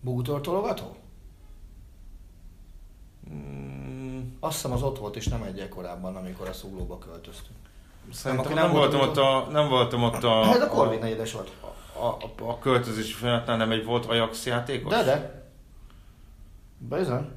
[0.02, 0.96] Bútortologató?
[3.34, 4.20] Mm.
[4.40, 7.58] Azt hiszem az ott volt, és nem egy korábban, amikor a Szuglóba költöztünk.
[8.12, 10.44] Szerintem nem, nem, voltam ott a, nem voltam ott a...
[10.44, 11.52] Hát, Ez a Korvin negyedes volt
[12.00, 14.92] a, a, a költözési folyamatnál nem egy volt Ajax játékos?
[14.94, 15.44] De, de.
[16.78, 17.28] Bizony.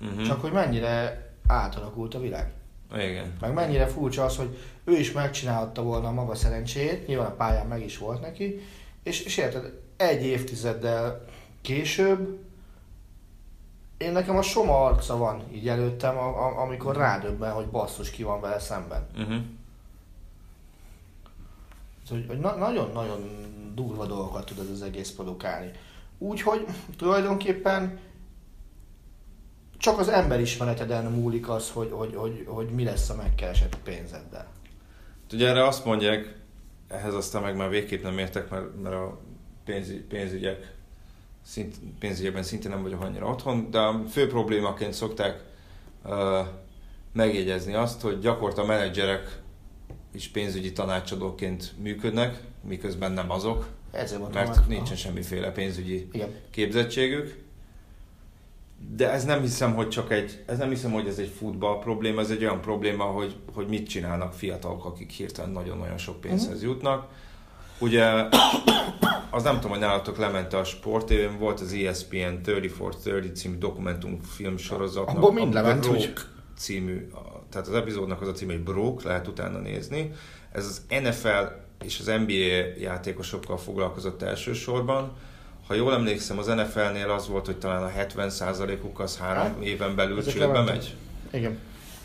[0.00, 0.26] Uh-huh.
[0.26, 2.52] Csak hogy mennyire átalakult a világ.
[2.94, 3.32] Igen.
[3.40, 7.66] Meg mennyire furcsa az, hogy ő is megcsinálhatta volna a maga szerencsét, nyilván a pályán
[7.66, 8.60] meg is volt neki,
[9.02, 11.24] és, és érted, egy évtizeddel
[11.60, 12.38] később
[14.00, 18.22] én nekem a Soma arca van így előttem, a, a, amikor rádöbben, hogy basszus ki
[18.22, 19.06] van vele szemben.
[19.16, 19.36] Uh-huh.
[22.08, 23.20] Hogy, hogy na, nagyon-nagyon
[23.74, 25.70] durva dolgokat tud ez az egész produkálni.
[26.18, 26.66] Úgyhogy
[26.96, 27.98] tulajdonképpen
[29.76, 34.48] csak az emberismereteden múlik az, hogy, hogy, hogy, hogy mi lesz a megkeresett pénzeddel.
[35.32, 36.34] Ugye erre azt mondják,
[36.88, 39.18] ehhez aztán meg már végképp nem értek, mert, mert a
[39.64, 40.74] pénz, pénzügyek
[41.42, 45.44] szint, pénzügyekben szintén nem vagyok annyira otthon, de a fő problémaként szokták
[46.04, 46.46] uh,
[47.12, 49.40] megjegyezni azt, hogy gyakorta menedzserek
[50.12, 54.68] is pénzügyi tanácsadóként működnek, miközben nem azok, Ezért mert meg.
[54.68, 56.28] nincsen semmiféle pénzügyi Igen.
[56.50, 57.48] képzettségük.
[58.96, 62.20] De ez nem hiszem, hogy csak egy, ez nem hiszem, hogy ez egy futball probléma,
[62.20, 67.08] ez egy olyan probléma, hogy, hogy mit csinálnak fiatalok, akik hirtelen nagyon-nagyon sok pénzhez jutnak.
[67.78, 68.28] Ugye,
[69.30, 75.16] az nem tudom, hogy nálatok lemente a sport, volt az ESPN 3430 című dokumentumfilm sorozatnak.
[75.16, 76.12] Abból mind lement, úgy.
[76.56, 77.08] című,
[77.50, 80.12] tehát az epizódnak az a címe, hogy Broke, lehet utána nézni.
[80.52, 81.52] Ez az NFL
[81.84, 85.12] és az NBA játékosokkal foglalkozott elsősorban.
[85.66, 89.96] Ha jól emlékszem, az NFL-nél az volt, hogy talán a 70%-uk az három Hát, éven
[89.96, 90.94] belül csődbe megy.
[91.32, 91.58] Igen.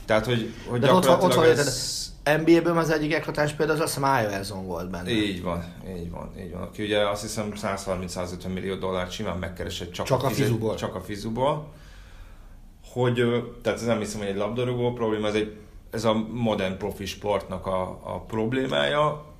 [0.06, 2.14] Tehát, hogy, hogy De ott van, ott van gyakorlatilag ez...
[2.24, 5.10] NBA-ből az egyik eklatás például az azt hiszem Iverson volt benne.
[5.10, 5.64] Így van,
[5.98, 6.62] így van, így van.
[6.62, 10.76] Aki ugye azt hiszem 130-150 millió dollárt simán megkeresett csak, Csak a fizet- fizuból.
[10.76, 11.74] Csak a fizuból.
[12.92, 13.14] Hogy,
[13.62, 15.56] tehát ez nem hiszem, hogy egy labdarúgó probléma, ez, egy,
[15.92, 19.35] ez a modern profi sportnak a, a problémája.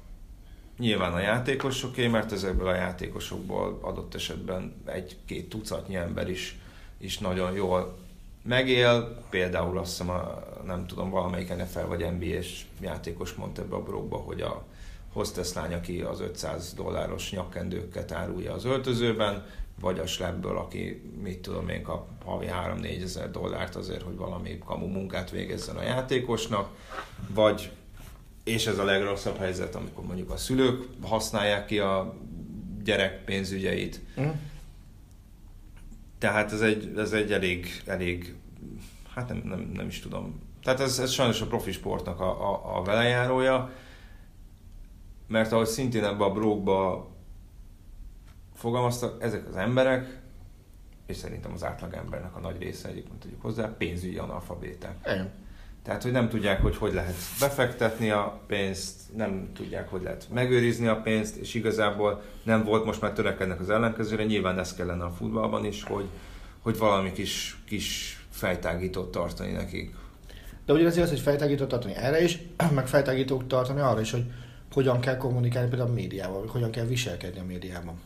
[0.78, 6.60] Nyilván a játékosoké, mert ezekből a játékosokból adott esetben egy-két tucatnyi ember is,
[6.98, 7.98] is nagyon jól
[8.42, 9.24] megél.
[9.30, 14.18] Például azt hiszem, a, nem tudom, valamelyik NFL vagy NBA-s játékos mondta ebbe a brokba,
[14.18, 14.64] hogy a
[15.14, 19.46] hostess lány, aki az 500 dolláros nyakkendőket árulja az öltözőben,
[19.80, 22.48] vagy a slebből, aki mit tudom én kap havi
[22.82, 26.70] 3-4 ezer dollárt azért, hogy valami kamu munkát végezzen a játékosnak,
[27.34, 27.72] vagy
[28.46, 32.16] és ez a legrosszabb helyzet, amikor mondjuk a szülők használják ki a
[32.84, 34.02] gyerek pénzügyeit.
[34.16, 34.30] Mhm.
[36.18, 38.36] Tehát ez egy, ez egy elég, elég,
[39.14, 40.42] hát nem, nem, nem is tudom.
[40.64, 43.72] Tehát ez, ez sajnos a profi sportnak a, a, a velejárója,
[45.28, 47.10] mert ahogy szintén ebbe a brókba
[48.54, 50.22] fogalmaztak, ezek az emberek,
[51.06, 54.98] és szerintem az átlag embernek a nagy része egyébként tudjuk hozzá, pénzügyi analfabéták.
[55.06, 55.32] Igen.
[55.86, 60.88] Tehát, hogy nem tudják, hogy hogy lehet befektetni a pénzt, nem tudják, hogy lehet megőrizni
[60.88, 65.12] a pénzt, és igazából nem volt, most már törekednek az ellenkezőre, nyilván ez kellene a
[65.12, 66.06] futballban is, hogy,
[66.62, 69.96] hogy valami kis, kis fejtágítót tartani nekik.
[70.66, 72.40] De ugyanez az, hogy fejtágítót tartani erre is,
[72.76, 74.26] meg fejtágítót tartani arra is, hogy
[74.74, 78.00] hogyan kell kommunikálni például a médiával, vagy hogyan kell viselkedni a médiában.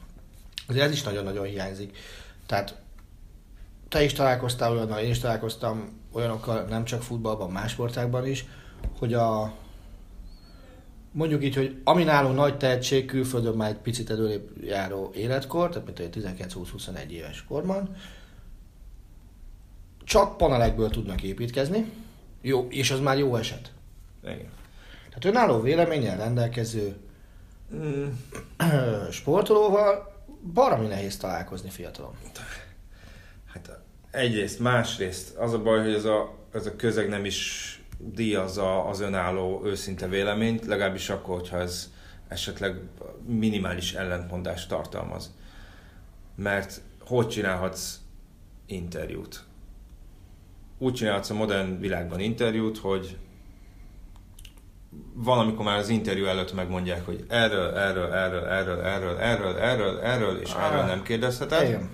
[0.67, 1.97] Azért ez is nagyon-nagyon hiányzik.
[2.45, 2.75] Tehát
[3.89, 8.45] te is találkoztál olyannal, én is találkoztam olyanokkal, nem csak futballban, más sportágban is,
[8.99, 9.53] hogy a
[11.11, 15.85] mondjuk így, hogy ami nálunk nagy tehetség, külföldön már egy picit előrébb járó életkor, tehát
[15.85, 17.95] mint egy 19-20-21 éves korban,
[20.03, 21.91] csak panelekből tudnak építkezni,
[22.41, 23.71] jó, és az már jó eset.
[24.23, 24.49] Igen.
[25.07, 26.95] Tehát önálló véleménnyel rendelkező
[27.75, 28.07] Mm,
[29.11, 30.13] sportolóval
[30.53, 32.13] baromi nehéz találkozni fiatalon.
[34.11, 38.99] Egyrészt, másrészt az a baj, hogy ez a, ez a közeg nem is díjazza az
[38.99, 41.91] önálló őszinte véleményt, legalábbis akkor, hogyha ez
[42.27, 42.75] esetleg
[43.25, 45.33] minimális ellentmondást tartalmaz.
[46.35, 47.99] Mert hogy csinálhatsz
[48.65, 49.43] interjút?
[50.77, 53.17] Úgy csinálhatsz a modern világban interjút, hogy
[55.13, 60.37] valamikor már az interjú előtt megmondják, hogy erről, erről, erről, erről, erről, erről, erről, erről,
[60.37, 61.89] és erről nem kérdezheted Igen.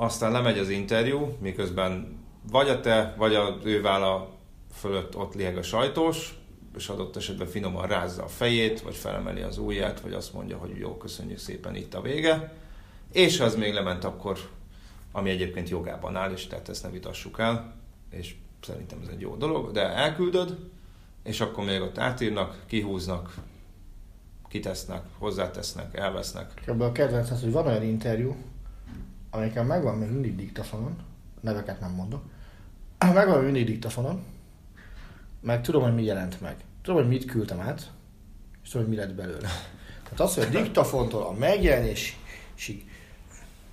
[0.00, 2.18] Aztán lemegy az interjú, miközben
[2.50, 4.30] vagy a te, vagy az ő válla
[4.72, 6.38] fölött ott lieg a sajtós,
[6.76, 10.78] és adott esetben finoman rázza a fejét, vagy felemeli az ujját, vagy azt mondja, hogy
[10.78, 12.52] jó, köszönjük szépen, itt a vége.
[13.12, 14.38] És az még lement, akkor,
[15.12, 17.74] ami egyébként jogában áll, és tehát ezt ne vitassuk el,
[18.10, 20.56] és szerintem ez egy jó dolog, de elküldöd,
[21.22, 23.34] és akkor még ott átírnak, kihúznak,
[24.48, 26.62] kitesznek, hozzátesznek, elvesznek.
[26.66, 28.36] Ebből a kedvenc az, hogy van olyan interjú,
[29.30, 30.96] amelyiken megvan még mindig diktafonon,
[31.40, 32.22] neveket nem mondok,
[33.14, 34.24] Megvan mindig diktafonon,
[35.40, 36.56] meg tudom, hogy mi jelent meg.
[36.82, 37.90] Tudom, hogy mit küldtem át,
[38.62, 39.48] és tudom, hogy mi lett belőle.
[40.02, 42.86] Tehát az, hogy a diktafontól a megjelenésig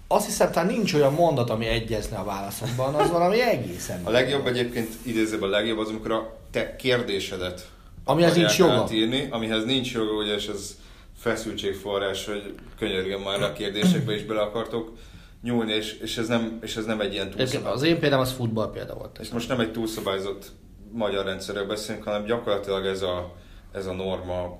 [0.07, 4.05] azt hiszem, talán nincs olyan mondat, ami egyezne a válaszomban, az valami egészen.
[4.05, 7.69] A legjobb egyébként, idézőben a legjobb az, amikor a te kérdésedet
[8.07, 8.87] Amihez nincs joga.
[8.91, 10.75] Írni, amihez nincs joga, ugye, és ez
[11.17, 14.97] feszültségforrás, hogy könyörgöm már a kérdésekbe is bele akartok
[15.45, 17.73] nyúlni, és, és, ez, nem, és ez nem egy ilyen túlszabályozott.
[17.73, 19.17] Az én példám az futball példa volt.
[19.19, 20.51] És most nem egy túlszabályozott
[20.91, 23.35] magyar rendszerről beszélünk, hanem gyakorlatilag ez a,
[23.71, 24.59] ez a norma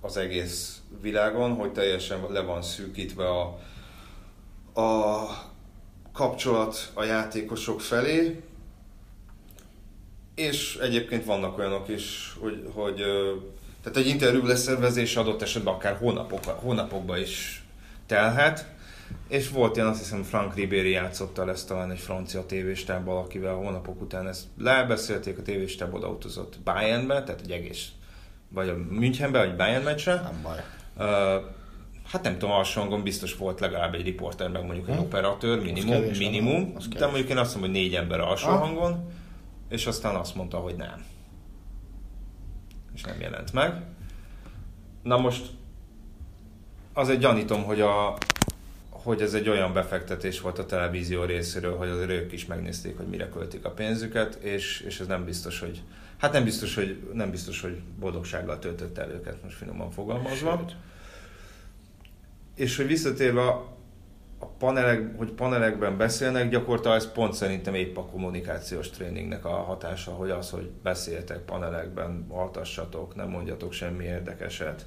[0.00, 3.58] az egész világon, hogy teljesen le van szűkítve a,
[4.80, 5.26] a
[6.12, 8.42] kapcsolat a játékosok felé,
[10.34, 12.94] és egyébként vannak olyanok is, hogy, hogy
[13.82, 17.64] tehát egy interjú leszervezés adott esetben akár hónapok, hónapokba is
[18.06, 18.75] telhet,
[19.28, 24.00] és volt ilyen, azt hiszem Frank Ribéry játszotta ezt talán egy francia tévéstábbal, akivel hónapok
[24.00, 27.88] után ezt lebeszélték, a tévéstáb odautazott Bayernbe, tehát egy egész,
[28.48, 30.14] vagy a Münchenbe, vagy Bayern meccsre.
[30.14, 30.58] Nem baj.
[30.96, 31.44] Uh,
[32.06, 35.00] hát nem tudom, alsó biztos volt legalább egy riporter, meg mondjuk egy hm?
[35.00, 38.58] operatőr, minimum, minimum de mondjuk én azt mondom, hogy négy ember alsó ah.
[38.58, 39.08] hangon,
[39.68, 41.04] és aztán azt mondta, hogy nem.
[42.94, 43.82] És nem jelent meg.
[45.02, 45.46] Na most
[46.92, 48.16] azért gyanítom, hogy, a,
[49.06, 53.06] hogy ez egy olyan befektetés volt a televízió részéről, hogy azért ők is megnézték, hogy
[53.06, 55.82] mire költik a pénzüket, és, és ez nem biztos, hogy
[56.16, 60.56] hát nem biztos, hogy, nem biztos, hogy boldogsággal töltött el őket, most finoman fogalmazva.
[60.58, 60.76] Sőt.
[62.54, 63.76] És hogy visszatérve a,
[64.38, 70.10] a panelek, hogy panelekben beszélnek, gyakorlatilag ez pont szerintem épp a kommunikációs tréningnek a hatása,
[70.10, 74.86] hogy az, hogy beszéltek panelekben, altassatok, nem mondjatok semmi érdekeset,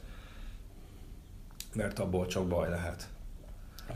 [1.73, 3.07] mert abból csak baj lehet.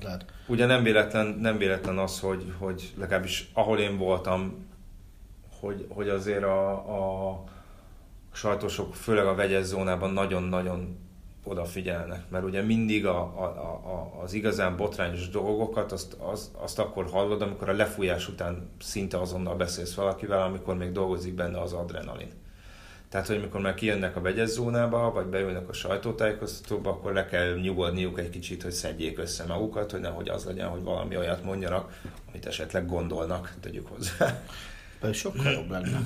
[0.01, 0.25] Lehet.
[0.47, 4.67] Ugye nem véletlen, nem véletlen az, hogy, hogy legalábbis ahol én voltam,
[5.59, 7.43] hogy, hogy azért a, a
[8.31, 10.97] sajtósok, főleg a vegyes zónában nagyon-nagyon
[11.43, 17.09] odafigyelnek, mert ugye mindig a, a, a, az igazán botrányos dolgokat azt, az, azt akkor
[17.09, 22.31] hallod, amikor a lefújás után szinte azonnal beszélsz valakivel, amikor még dolgozik benne az adrenalin.
[23.13, 27.55] Tehát, hogy amikor már kijönnek a vegyes zónába, vagy beülnek a sajtótájékoztatóba, akkor le kell
[27.55, 31.99] nyugodniuk egy kicsit, hogy szedjék össze magukat, hogy nehogy az legyen, hogy valami olyat mondjanak,
[32.29, 34.41] amit esetleg gondolnak, tegyük hozzá.
[34.99, 36.01] Pedig sokkal jobb lenne.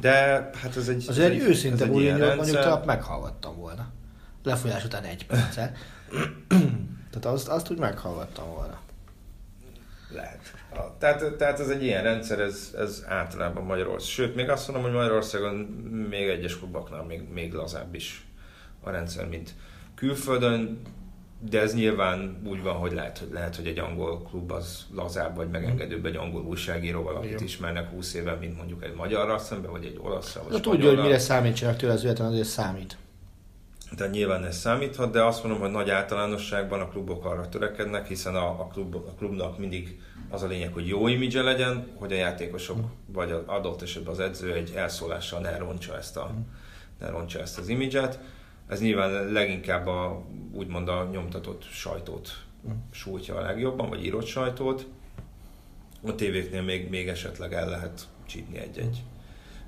[0.00, 0.12] De
[0.54, 1.04] hát ez egy...
[1.08, 3.86] Az egy, őszinte bullying mondjuk talán meghallgattam volna.
[4.42, 5.72] Lefolyás után egy perccel.
[7.10, 8.80] tehát azt, azt úgy meghallgattam volna.
[10.10, 10.57] Lehet.
[10.98, 14.10] Tehát, tehát ez egy ilyen rendszer, ez, ez általában Magyarország.
[14.10, 15.54] Sőt, még azt mondom, hogy Magyarországon
[16.10, 18.26] még egyes kluboknál még, még lazább is
[18.80, 19.54] a rendszer, mint
[19.94, 20.80] külföldön
[21.40, 25.36] de ez nyilván úgy van, hogy lehet, hogy lehet, hogy egy angol klub az lazább
[25.36, 29.84] vagy megengedőbb egy angol újságíróval, akit ismernek 20 éve, mint mondjuk egy magyarra szemben, vagy
[29.84, 30.38] egy olasz.
[30.48, 32.96] vagy tudja, hogy mire számítsanak tőle, az véletlen azért számít.
[33.96, 38.34] Tehát nyilván ez számíthat, de azt mondom, hogy nagy általánosságban a klubok arra törekednek, hiszen
[38.34, 42.16] a, a, klub, a klubnak mindig az a lényeg, hogy jó imidzse legyen, hogy a
[42.16, 46.30] játékosok, vagy az adott esetben az edző egy elszólással ne roncsa ezt, a,
[46.98, 48.18] ne roncsa ezt az imidzset
[48.68, 52.44] ez nyilván leginkább a, úgymond a nyomtatott sajtót
[52.90, 54.86] sújtja a legjobban, vagy írott sajtót.
[56.02, 59.02] A tévéknél még, még esetleg el lehet csípni egy-egy,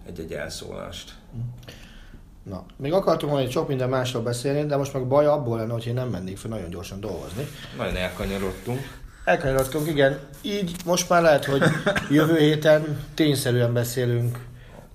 [0.07, 1.15] egy-egy elszólást.
[2.51, 5.87] Na, még akartunk volna sok minden másról beszélni, de most meg baj abból lenne, hogy
[5.87, 7.47] én nem mennék fel nagyon gyorsan dolgozni.
[7.77, 8.99] Nagyon elkanyarodtunk.
[9.25, 10.19] Elkanyarodtunk, igen.
[10.43, 11.63] Így most már lehet, hogy
[12.11, 14.39] jövő héten tényszerűen beszélünk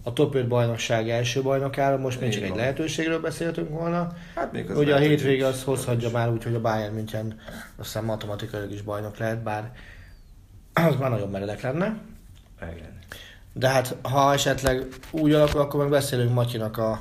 [0.03, 4.14] a top 5 bajnokság első bajnokára, most még csak egy lehetőségről beszéltünk volna.
[4.36, 7.39] Hát még az Ugye a hétvége az hozhatja már úgy, hogy a Bayern München
[7.78, 9.72] azt hiszem matematikailag is bajnok lehet, bár
[10.74, 11.97] az már nagyon meredek lenne.
[12.62, 12.99] Igen.
[13.53, 16.99] De hát ha esetleg úgy alakul, akkor meg beszélünk Matyinak a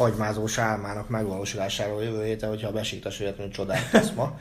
[0.00, 4.38] hagymázós álmának megvalósulásáról jövő héten, hogyha a besiktas véletlenül csodát tesz ma.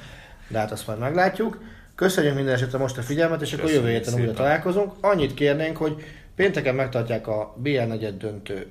[0.47, 1.61] De hát azt majd meglátjuk.
[1.95, 4.93] Köszönjük minden esetre most a figyelmet, és Köszönjük akkor jövő héten újra találkozunk.
[5.01, 6.03] Annyit kérnénk, hogy
[6.35, 8.67] Pénteken megtartják a BL negyed döntő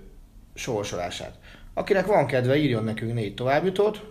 [0.54, 1.34] sorsolását.
[1.74, 4.04] Akinek van kedve, írjon nekünk négy továbbjutót,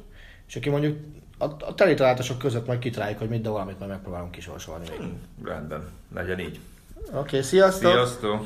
[0.47, 0.97] és aki mondjuk
[1.37, 4.85] a, a teli találások között majd kitaláljuk, hogy mit, de valamit majd megpróbálunk kisorsolni.
[4.97, 6.59] Hmm, rendben, legyen így.
[7.05, 7.91] Oké, okay, sziasztok!
[7.91, 8.45] Sziasztok!